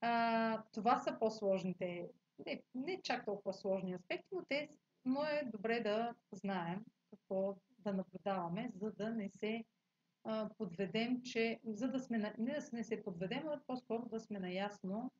А, 0.00 0.62
това 0.72 0.98
са 0.98 1.16
по-сложните, 1.18 2.08
не, 2.46 2.62
не 2.74 3.02
чак 3.02 3.24
толкова 3.24 3.54
сложни 3.54 3.94
аспекти, 3.94 4.28
но, 4.32 4.44
те, 4.48 4.68
но 5.04 5.24
е 5.24 5.42
добре 5.52 5.80
да 5.80 6.14
знаем 6.32 6.84
какво 7.10 7.56
да 7.78 7.92
наблюдаваме, 7.92 8.70
за 8.74 8.92
да 8.92 9.10
не 9.10 9.30
се 9.30 9.64
подведем, 10.58 11.22
че, 11.22 11.60
за 11.64 11.88
да 11.90 12.00
сме, 12.00 12.34
не 12.38 12.52
да 12.52 12.68
не 12.72 12.84
се 12.84 13.02
подведем, 13.02 13.48
а 13.48 13.60
по-скоро 13.66 14.08
да 14.08 14.20
сме 14.20 14.38
наясно 14.38 15.12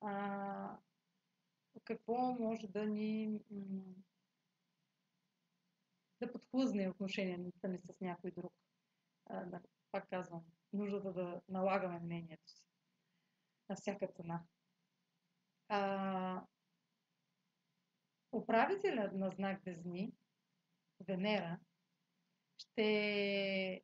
а, 0.00 0.78
какво 1.84 2.32
може 2.32 2.68
да 2.68 2.86
ни 2.86 3.40
да 6.20 6.32
подхлъзне 6.32 6.88
отношенията 6.88 7.68
ни 7.68 7.78
с 7.78 8.00
някой 8.00 8.30
друг. 8.30 8.52
А, 9.26 9.44
да, 9.44 9.60
пак 9.92 10.08
казвам, 10.08 10.44
нуждата 10.72 11.12
да 11.12 11.40
налагаме 11.48 11.98
мнението 11.98 12.48
си 12.50 12.62
на 13.68 13.76
всяка 13.76 14.08
цена. 14.08 14.42
А, 15.68 16.42
управителят 18.32 19.12
на 19.12 19.30
знак 19.30 19.62
Безни, 19.62 20.12
Венера, 21.00 21.58
ще 22.58 23.82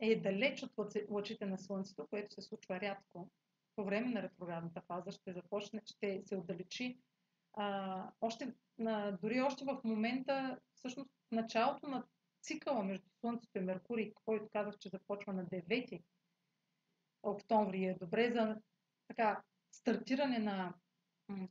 е 0.00 0.20
далеч 0.20 0.62
от 0.76 0.96
лъчите 1.10 1.46
на 1.46 1.58
Слънцето, 1.58 2.06
което 2.06 2.34
се 2.34 2.42
случва 2.42 2.80
рядко. 2.80 3.30
По 3.76 3.84
време 3.84 4.10
на 4.10 4.22
ретроградната 4.22 4.80
фаза 4.80 5.12
ще 5.12 5.32
започне, 5.32 5.82
ще 5.84 6.22
се 6.24 6.36
отдалечи 6.36 6.98
а, 7.56 8.10
още, 8.20 8.54
на, 8.78 9.18
дори 9.22 9.40
още 9.40 9.64
в 9.64 9.80
момента, 9.84 10.58
всъщност 10.74 11.10
началото 11.32 11.88
на 11.88 12.04
цикъла 12.42 12.84
между 12.84 13.06
Слънцето 13.20 13.58
и 13.58 13.60
Меркурий, 13.60 14.12
който 14.24 14.48
казах, 14.52 14.78
че 14.78 14.88
започва 14.88 15.32
на 15.32 15.46
9 15.46 16.02
октомври, 17.22 17.84
е 17.84 17.94
добре 18.00 18.32
за 18.32 18.56
така, 19.08 19.42
стартиране 19.72 20.38
на 20.38 20.74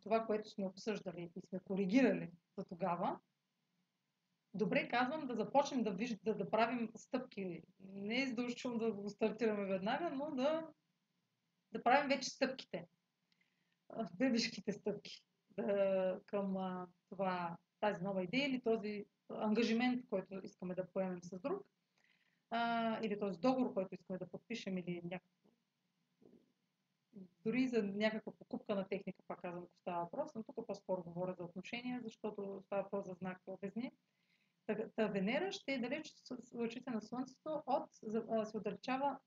това, 0.01 0.25
което 0.25 0.49
сме 0.49 0.65
обсъждали 0.65 1.31
и 1.35 1.41
сме 1.47 1.59
коригирали 1.59 2.31
за 2.57 2.65
тогава, 2.65 3.19
добре 4.55 4.87
казвам 4.87 5.27
да 5.27 5.35
започнем 5.35 5.83
да, 5.83 5.91
виж, 5.91 6.17
да, 6.23 6.35
да 6.35 6.49
правим 6.49 6.89
стъпки. 6.95 7.61
Не 7.79 8.21
е 8.21 8.27
задължително 8.27 8.77
да 8.77 8.91
го 8.91 9.09
стартираме 9.09 9.65
веднага, 9.65 10.09
но 10.09 10.31
да, 10.31 10.67
да 11.71 11.83
правим 11.83 12.09
вече 12.09 12.29
стъпките. 12.29 12.87
Бебешките 14.13 14.71
стъпки 14.71 15.23
да, 15.57 16.19
към 16.25 16.57
а, 16.57 16.87
това, 17.09 17.57
тази 17.79 18.03
нова 18.03 18.23
идея 18.23 18.49
или 18.49 18.61
този 18.61 19.05
ангажимент, 19.29 20.05
който 20.09 20.39
искаме 20.43 20.75
да 20.75 20.87
поемем 20.87 21.23
с 21.23 21.39
друг, 21.39 21.67
а, 22.49 22.99
или 23.03 23.19
този 23.19 23.39
договор, 23.39 23.73
който 23.73 23.95
искаме 23.95 24.19
да 24.19 24.27
подпишем, 24.27 24.77
или 24.77 25.01
някакво 25.03 25.45
дори 27.45 27.67
за 27.67 27.83
някаква 27.83 28.31
покупка 28.31 28.75
на 28.75 28.87
техника, 28.87 29.23
пак 29.27 29.41
казвам, 29.41 29.63
ако 29.63 29.77
става 29.81 30.03
въпрос, 30.03 30.35
но 30.35 30.43
тук 30.43 30.67
по-скоро 30.67 31.03
говоря 31.03 31.33
за 31.33 31.43
отношения, 31.43 32.01
защото 32.03 32.61
става 32.65 32.83
въпрос 32.83 33.05
за 33.05 33.13
знак 33.13 33.41
обезни. 33.47 33.91
Ще 35.55 35.73
е 35.73 35.79
далеч 35.79 36.13
с 36.23 36.53
лъчите 36.53 36.91
на 36.91 37.01
Слънцето 37.01 37.63
от, 37.67 37.93
се 38.47 38.57
отдалечава 38.57 39.19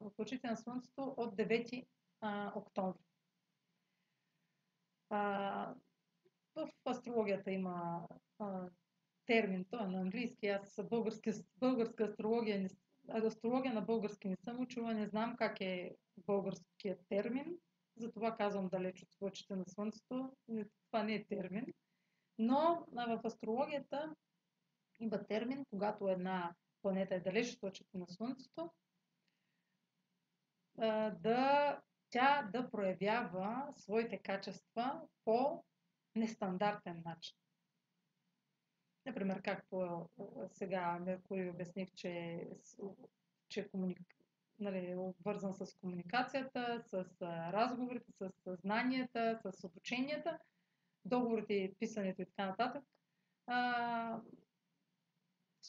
от 0.00 0.18
лъчите 0.18 0.46
на 0.46 0.56
Слънцето 0.56 1.14
от 1.16 1.36
9 1.36 1.86
а, 2.20 2.52
октомври. 2.54 3.04
В 5.10 6.70
астрологията 6.86 7.50
има 7.50 8.08
термин, 9.26 9.64
той 9.70 9.84
е 9.84 9.86
на 9.86 10.00
английски, 10.00 10.46
аз 10.46 10.68
с 10.68 10.84
българска, 11.60 12.04
астрология, 12.04 12.68
астрология 13.08 13.74
на 13.74 13.80
български 13.80 14.28
не 14.28 14.36
съм 14.36 14.60
учила, 14.60 14.94
не 14.94 15.06
знам 15.06 15.36
как 15.36 15.60
е 15.60 15.96
българският 16.26 17.00
термин, 17.08 17.58
затова 17.96 18.36
казвам 18.36 18.68
далеч 18.68 19.02
от 19.02 19.08
лъчите 19.20 19.56
на 19.56 19.64
Слънцето, 19.68 20.32
това 20.90 21.02
не 21.02 21.14
е 21.14 21.24
термин, 21.24 21.66
но 22.38 22.86
в 22.92 23.20
астрологията 23.24 24.14
има 25.00 25.26
термин, 25.26 25.64
когато 25.70 26.08
една 26.08 26.54
планета 26.82 27.14
е 27.14 27.20
далеч 27.20 27.54
от 27.54 27.62
лъчите 27.62 27.98
на 27.98 28.06
Слънцето, 28.08 28.70
да 31.12 31.80
тя 32.10 32.48
да 32.52 32.70
проявява 32.70 33.72
своите 33.76 34.18
качества 34.18 35.00
по 35.24 35.64
нестандартен 36.14 37.02
начин. 37.04 37.36
Например, 39.06 39.42
както 39.42 40.08
сега 40.52 40.98
Меркурий 40.98 41.50
обясних, 41.50 41.92
че, 41.94 42.46
че 43.48 43.68
комуник... 43.68 44.00
нали, 44.58 44.94
обвързан 44.96 45.54
с 45.54 45.74
комуникацията, 45.74 46.82
с 46.86 47.04
разговорите, 47.52 48.12
с 48.12 48.30
знанията, 48.46 49.40
с 49.44 49.64
обученията, 49.64 50.38
договорите, 51.04 51.74
писането 51.78 52.22
и 52.22 52.26
така 52.26 52.46
нататък. 52.46 52.84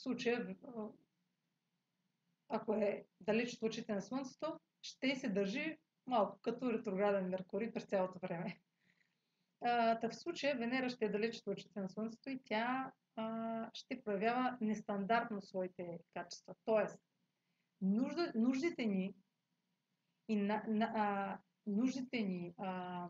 Случая, 0.02 0.56
ако 2.50 2.74
е 2.74 3.06
далеч 3.22 3.54
от 3.54 3.64
очите 3.64 3.94
на 3.94 4.02
Слънцето, 4.02 4.60
ще 4.82 5.16
се 5.16 5.30
държи 5.30 5.78
малко 6.08 6.40
като 6.42 6.74
ретрограден 6.74 7.30
Меркурий 7.30 7.72
през 7.72 7.86
цялото 7.86 8.20
време. 8.20 8.60
А, 9.62 10.10
в 10.10 10.14
случая 10.14 10.58
Венера 10.58 10.90
ще 10.90 11.06
е 11.06 11.10
далеч 11.10 11.38
от 11.38 11.48
очите 11.48 11.80
на 11.80 11.90
Слънцето 11.90 12.30
и 12.30 12.40
тя 12.44 12.92
ще 13.74 14.04
проявява 14.04 14.58
нестандартно 14.62 15.42
своите 15.42 16.00
качества. 16.14 16.56
Тоест, 16.66 17.00
нуждите 18.36 18.86
ни 18.86 19.16
и 20.28 20.36
на, 20.36 20.64
на, 20.68 20.92
а, 20.96 21.38
нуждите 21.68 22.22
ни, 22.22 22.54
а, 22.58 23.08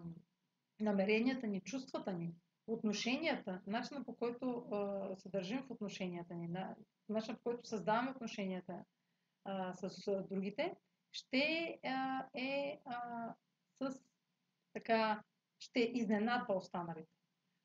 намеренията 0.79 1.47
ни, 1.47 1.61
чувствата 1.61 2.13
ни, 2.13 2.35
отношенията, 2.67 3.61
начина 3.67 4.05
по 4.05 4.15
който 4.15 4.67
а, 4.71 5.15
се 5.17 5.29
в 5.29 5.71
отношенията 5.71 6.35
ни, 6.35 6.47
на, 6.47 6.75
начина 7.09 7.37
по 7.37 7.43
който 7.43 7.69
създаваме 7.69 8.11
отношенията 8.11 8.83
а, 9.45 9.73
с 9.73 10.25
другите, 10.31 10.75
ще 11.11 11.79
а, 11.83 12.25
е 12.33 12.79
а, 12.85 13.33
с 13.81 14.01
така, 14.73 15.23
ще 15.59 15.79
изненадва 15.79 16.55
останалите. 16.55 17.11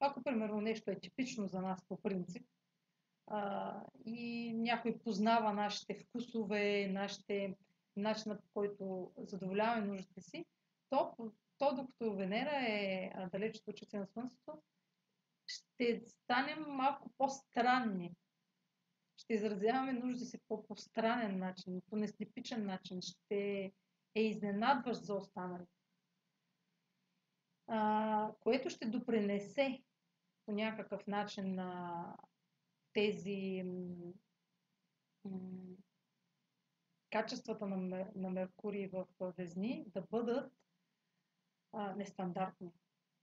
Ако, 0.01 0.23
примерно, 0.23 0.61
нещо 0.61 0.91
е 0.91 1.01
типично 1.01 1.47
за 1.47 1.61
нас 1.61 1.89
по 1.89 2.03
принцип 2.03 2.47
а, 3.27 3.81
и 4.05 4.53
някой 4.55 4.99
познава 4.99 5.53
нашите 5.53 5.95
вкусове, 5.95 6.87
нашите, 6.87 7.57
начина 7.97 8.39
по 8.39 8.47
който 8.55 9.13
задоволяваме 9.17 9.87
нуждите 9.87 10.21
си, 10.21 10.45
то, 10.91 11.15
то 11.59 11.75
докато 11.75 12.17
Венера 12.17 12.57
е 12.69 13.13
далеч 13.33 13.57
от 13.57 13.69
очите 13.69 13.99
на 13.99 14.07
Слънцето, 14.07 14.63
ще 15.53 16.03
станем 16.07 16.65
малко 16.69 17.11
по-странни. 17.19 18.15
Ще 19.17 19.35
изразяваме 19.35 19.93
нужди 19.93 20.25
си 20.25 20.39
по 20.49 20.67
постранен 20.67 21.39
начин, 21.39 21.83
по 21.91 21.97
нестипичен 21.97 22.67
начин, 22.67 23.03
ще 23.03 23.73
е 24.15 24.23
изненадващ 24.23 25.05
за 25.05 25.15
останалите. 25.15 25.73
Което 28.41 28.71
ще 28.71 28.87
допринесе 28.87 29.83
по 30.47 30.53
някакъв 30.53 31.07
начин 31.07 31.55
на 31.55 32.17
тези 32.93 33.65
качествата 37.11 37.67
на, 37.67 38.07
на 38.15 38.31
Меркурий 38.31 38.89
в 38.89 39.07
Везни 39.21 39.85
да 39.87 40.03
бъдат 40.11 40.53
а, 41.73 41.97
нестандартни, 41.97 42.73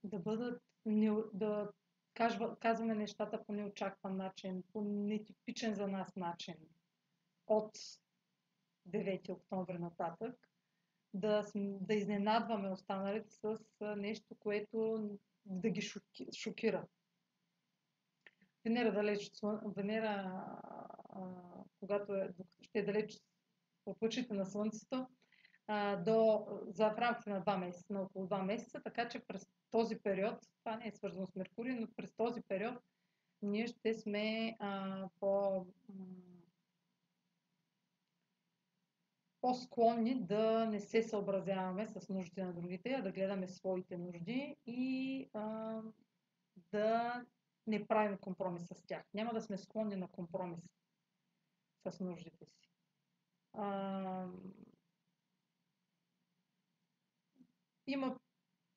да 0.04 0.18
бъдат, 0.18 0.62
не, 0.84 1.10
да 1.34 1.72
казва, 2.14 2.56
казваме 2.58 2.94
нещата 2.94 3.44
по 3.44 3.52
неочакван 3.52 4.16
начин, 4.16 4.62
по 4.72 4.82
нетипичен 4.82 5.74
за 5.74 5.88
нас 5.88 6.16
начин 6.16 6.54
от 7.46 7.78
9 8.88 9.28
октомври 9.28 9.78
нататък, 9.78 10.48
да, 11.14 11.46
да 11.54 11.94
изненадваме 11.94 12.70
останалите 12.70 13.30
с 13.30 13.58
нещо, 13.96 14.34
което 14.38 15.08
да 15.44 15.70
ги 15.70 15.82
шоки, 15.82 16.28
шокира. 16.36 16.86
Венера 18.64 18.92
далеч, 18.92 19.30
Венера, 19.76 20.32
а, 21.08 21.22
когато 21.80 22.14
е, 22.14 22.34
ще 22.62 22.78
е 22.78 22.84
далеч 22.84 23.20
от 23.86 24.02
лъчите 24.02 24.34
на 24.34 24.46
Слънцето, 24.46 25.06
а, 25.72 25.96
до, 25.96 26.46
за 26.66 26.90
в 26.90 26.98
рамките 26.98 27.30
на 27.30 27.42
2 27.42 27.58
месеца, 27.58 27.92
на 27.92 28.02
около 28.02 28.26
2 28.26 28.42
месеца, 28.42 28.80
така 28.84 29.08
че 29.08 29.20
през 29.20 29.48
този 29.70 29.96
период, 29.98 30.38
това 30.58 30.76
не 30.76 30.88
е 30.88 30.92
свързано 30.92 31.26
с 31.26 31.34
Меркурий, 31.34 31.74
но 31.74 31.86
през 31.96 32.12
този 32.16 32.42
период 32.42 32.78
ние 33.42 33.66
ще 33.66 33.94
сме 33.94 34.56
а, 34.58 35.08
по, 35.20 35.66
по-склонни 39.40 40.26
да 40.26 40.66
не 40.66 40.80
се 40.80 41.02
съобразяваме 41.02 41.86
с 41.86 42.08
нуждите 42.08 42.44
на 42.44 42.52
другите, 42.52 42.90
а 42.90 43.02
да 43.02 43.12
гледаме 43.12 43.48
своите 43.48 43.96
нужди 43.96 44.56
и 44.66 45.28
а, 45.34 45.80
да 46.72 47.24
не 47.66 47.86
правим 47.86 48.18
компромис 48.18 48.66
с 48.66 48.86
тях. 48.86 49.04
Няма 49.14 49.32
да 49.32 49.40
сме 49.40 49.58
склонни 49.58 49.96
на 49.96 50.08
компромис 50.08 50.60
с 51.88 52.00
нуждите 52.00 52.46
си. 52.46 52.70
А, 53.52 54.26
има 57.86 58.16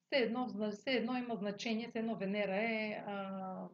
все 0.06 0.20
едно, 0.20 0.72
все 0.72 0.92
едно 0.92 1.18
има 1.18 1.36
значение, 1.36 1.90
все 1.90 2.00
едно 2.00 2.16
Венера 2.16 2.56
е 2.56 3.04
а, 3.08 3.68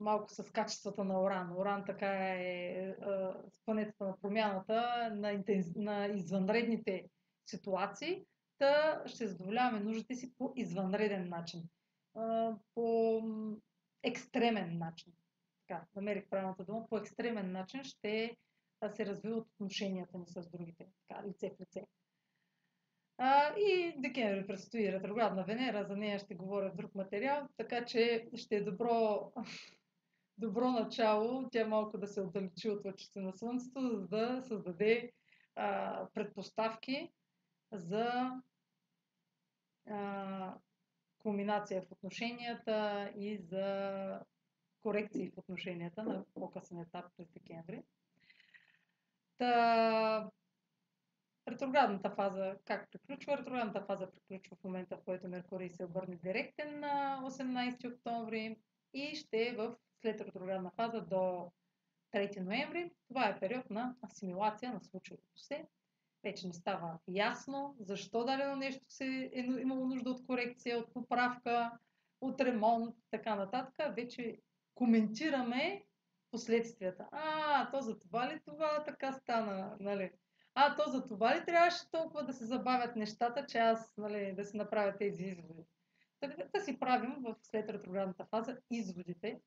малко 0.00 0.30
с 0.30 0.50
качествата 0.50 1.04
на 1.04 1.22
Оран. 1.22 1.52
Оран 1.56 1.84
така 1.84 2.34
е 2.34 2.94
а, 3.02 3.34
с 3.50 3.64
планетата 3.64 4.04
на 4.04 4.16
промяната, 4.20 5.10
на, 5.14 5.32
интенз... 5.32 5.66
на 5.76 6.06
извънредните 6.06 7.08
ситуации, 7.46 8.24
да 8.58 9.02
ще 9.06 9.26
задоволяваме 9.26 9.80
нуждите 9.80 10.14
си 10.14 10.34
по 10.38 10.52
извънреден 10.56 11.28
начин, 11.28 11.68
а, 12.14 12.56
по 12.74 13.22
екстремен 14.02 14.78
начин. 14.78 15.12
Така, 15.68 15.84
намерих 15.96 16.28
правилната 16.28 16.64
дума, 16.64 16.86
по 16.88 16.98
екстремен 16.98 17.52
начин 17.52 17.84
ще 17.84 18.36
се 18.92 19.06
развиват 19.06 19.46
отношенията 19.46 20.18
ни 20.18 20.26
с 20.26 20.48
другите, 20.50 20.86
така, 21.08 21.26
лице 21.28 21.50
в 21.56 21.60
лице. 21.60 21.86
А, 23.20 23.54
и 23.58 23.94
декември 23.96 24.46
предстои 24.46 24.92
ретроградна 24.92 25.44
Венера, 25.44 25.84
за 25.84 25.96
нея 25.96 26.18
ще 26.18 26.34
говоря 26.34 26.70
в 26.70 26.76
друг 26.76 26.94
материал, 26.94 27.48
така 27.56 27.84
че 27.84 28.28
ще 28.36 28.56
е 28.56 28.64
добро, 28.64 29.32
добро 30.38 30.70
начало 30.70 31.48
тя 31.50 31.66
малко 31.66 31.98
да 31.98 32.06
се 32.06 32.20
отдалечи 32.20 32.70
от 32.70 32.84
лъчите 32.84 33.20
на 33.20 33.32
Слънцето, 33.32 33.80
за 33.80 34.06
да 34.06 34.42
създаде 34.42 35.12
а, 35.56 36.06
предпоставки 36.14 37.12
за 37.72 38.32
а, 39.90 40.54
кулминация 41.18 41.82
в 41.82 41.92
отношенията 41.92 43.10
и 43.16 43.38
за 43.38 44.20
корекции 44.82 45.30
в 45.30 45.38
отношенията 45.38 46.02
на 46.02 46.24
по-късен 46.34 46.78
етап 46.78 47.04
през 47.16 47.28
декември. 47.28 47.82
Та, 49.38 50.30
Ретроградната 51.50 52.10
фаза 52.10 52.56
как 52.64 52.90
приключва? 52.90 53.38
Ретроградната 53.38 53.80
фаза 53.80 54.10
приключва 54.10 54.56
в 54.56 54.64
момента, 54.64 54.96
в 54.96 55.04
който 55.04 55.28
Меркурий 55.28 55.68
се 55.68 55.84
обърне 55.84 56.16
директен 56.16 56.80
на 56.80 57.20
18 57.24 57.94
октомври 57.94 58.56
и 58.94 59.16
ще 59.16 59.42
е 59.42 59.56
в 59.56 59.76
след 60.00 60.20
ретроградна 60.20 60.70
фаза 60.76 61.00
до 61.00 61.50
3 62.14 62.40
ноември. 62.40 62.90
Това 63.08 63.28
е 63.28 63.40
период 63.40 63.70
на 63.70 63.94
асимилация 64.02 64.72
на 64.72 64.80
случилото 64.80 65.36
се. 65.36 65.66
Вече 66.24 66.46
не 66.46 66.52
става 66.52 66.98
ясно 67.08 67.76
защо 67.80 68.24
дадено 68.24 68.56
нещо 68.56 68.84
се 68.88 69.30
е 69.32 69.40
имало 69.40 69.86
нужда 69.86 70.10
от 70.10 70.26
корекция, 70.26 70.78
от 70.78 70.92
поправка, 70.94 71.78
от 72.20 72.40
ремонт, 72.40 72.94
така 73.10 73.34
нататък. 73.34 73.94
Вече 73.96 74.38
коментираме 74.74 75.84
последствията. 76.30 77.08
А, 77.12 77.70
то 77.70 77.80
за 77.80 77.98
това 77.98 78.28
ли 78.28 78.40
това 78.44 78.84
така 78.84 79.12
стана, 79.12 79.76
нали? 79.80 80.10
А, 80.60 80.76
то 80.76 80.90
за 80.90 81.06
това 81.06 81.36
ли 81.36 81.44
трябваше 81.44 81.90
толкова 81.90 82.24
да 82.24 82.32
се 82.32 82.44
забавят 82.44 82.96
нещата, 82.96 83.46
че 83.46 83.58
аз 83.58 83.92
нали, 83.96 84.32
да 84.32 84.44
си 84.44 84.56
направя 84.56 84.96
тези 84.98 85.22
изводи? 85.22 85.62
Така 86.20 86.42
да 86.54 86.60
си 86.60 86.78
правим 86.78 87.14
в 87.20 87.34
след 87.42 87.70
ретроградната 87.70 88.26
фаза 88.30 88.58
изводите. 88.70 89.40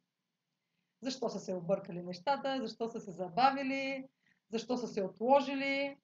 Защо 1.02 1.30
са 1.30 1.40
се 1.40 1.54
объркали 1.54 2.04
нещата, 2.04 2.60
защо 2.62 2.90
са 2.90 3.00
се 3.00 3.12
забавили, 3.12 4.08
защо 4.50 4.78
са 4.78 4.88
се 4.88 5.04
отложили, 5.04 5.98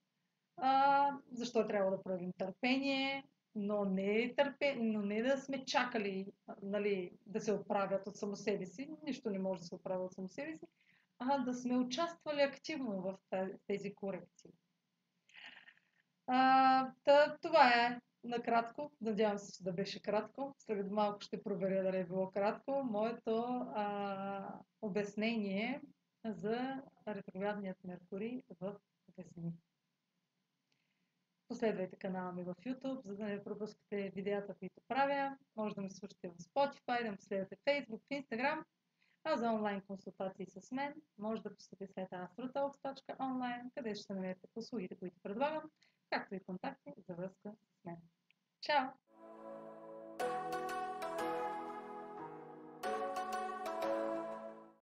а, 0.57 1.11
защо 1.31 1.59
е 1.59 1.67
трябва 1.67 1.91
да 1.91 2.03
правим 2.03 2.33
търпение, 2.37 3.23
но 3.55 3.85
не, 3.85 4.33
търпе, 4.37 4.75
но 4.75 5.01
не 5.01 5.21
да 5.21 5.37
сме 5.37 5.65
чакали 5.65 6.27
нали, 6.61 7.11
да 7.25 7.41
се 7.41 7.53
оправят 7.53 8.07
от 8.07 8.17
само 8.17 8.35
себе 8.35 8.65
си, 8.65 8.89
нищо 9.03 9.29
не 9.29 9.39
може 9.39 9.61
да 9.61 9.67
се 9.67 9.75
оправя 9.75 10.05
от 10.05 10.13
само 10.13 10.29
себе 10.29 10.57
си, 10.57 10.65
а 11.19 11.37
да 11.37 11.53
сме 11.53 11.77
участвали 11.77 12.41
активно 12.41 13.01
в 13.01 13.17
тези 13.67 13.95
корекции. 13.95 14.51
А, 16.27 16.91
та, 17.03 17.37
това 17.41 17.69
е 17.69 17.99
накратко. 18.23 18.91
Надявам 19.01 19.37
се, 19.37 19.63
да 19.63 19.73
беше 19.73 20.01
кратко. 20.01 20.55
След 20.57 20.91
малко 20.91 21.21
ще 21.21 21.43
проверя 21.43 21.83
дали 21.83 21.97
е 21.97 22.05
било 22.05 22.31
кратко. 22.31 22.83
Моето 22.83 23.43
а, 23.75 24.59
обяснение 24.81 25.81
за 26.25 26.83
ретроградният 27.07 27.83
Меркурий 27.83 28.43
в 28.61 28.75
Везни. 29.17 29.53
Последвайте 31.47 31.95
канала 31.95 32.31
ми 32.31 32.43
в 32.43 32.55
YouTube, 32.55 33.01
за 33.05 33.15
да 33.15 33.25
не 33.25 33.43
пропускате 33.43 34.11
видеята, 34.15 34.55
които 34.59 34.81
правя. 34.87 35.37
Може 35.55 35.75
да 35.75 35.81
ме 35.81 35.89
слушате 35.89 36.29
в 36.29 36.37
Spotify, 36.37 37.03
да 37.03 37.11
ме 37.11 37.17
последвате 37.17 37.55
в 37.55 37.65
Facebook, 37.65 38.01
в 38.01 38.09
Instagram. 38.09 38.63
А 39.23 39.37
за 39.37 39.51
онлайн 39.51 39.81
консултации 39.81 40.45
с 40.49 40.71
мен, 40.71 40.93
може 41.17 41.41
да 41.41 41.55
посетите 41.55 41.87
сайта 41.93 42.15
astrotalks.online, 42.15 43.73
къде 43.75 43.95
ще 43.95 44.13
намерите 44.13 44.47
услугите, 44.55 44.95
които 44.95 45.19
предлагам 45.23 45.63
както 46.09 46.35
и 46.35 46.39
контакти 46.39 46.93
за 47.07 47.15
връзка 47.15 47.51
с 47.81 47.85
мен. 47.85 47.97
Чао! 48.61 49.06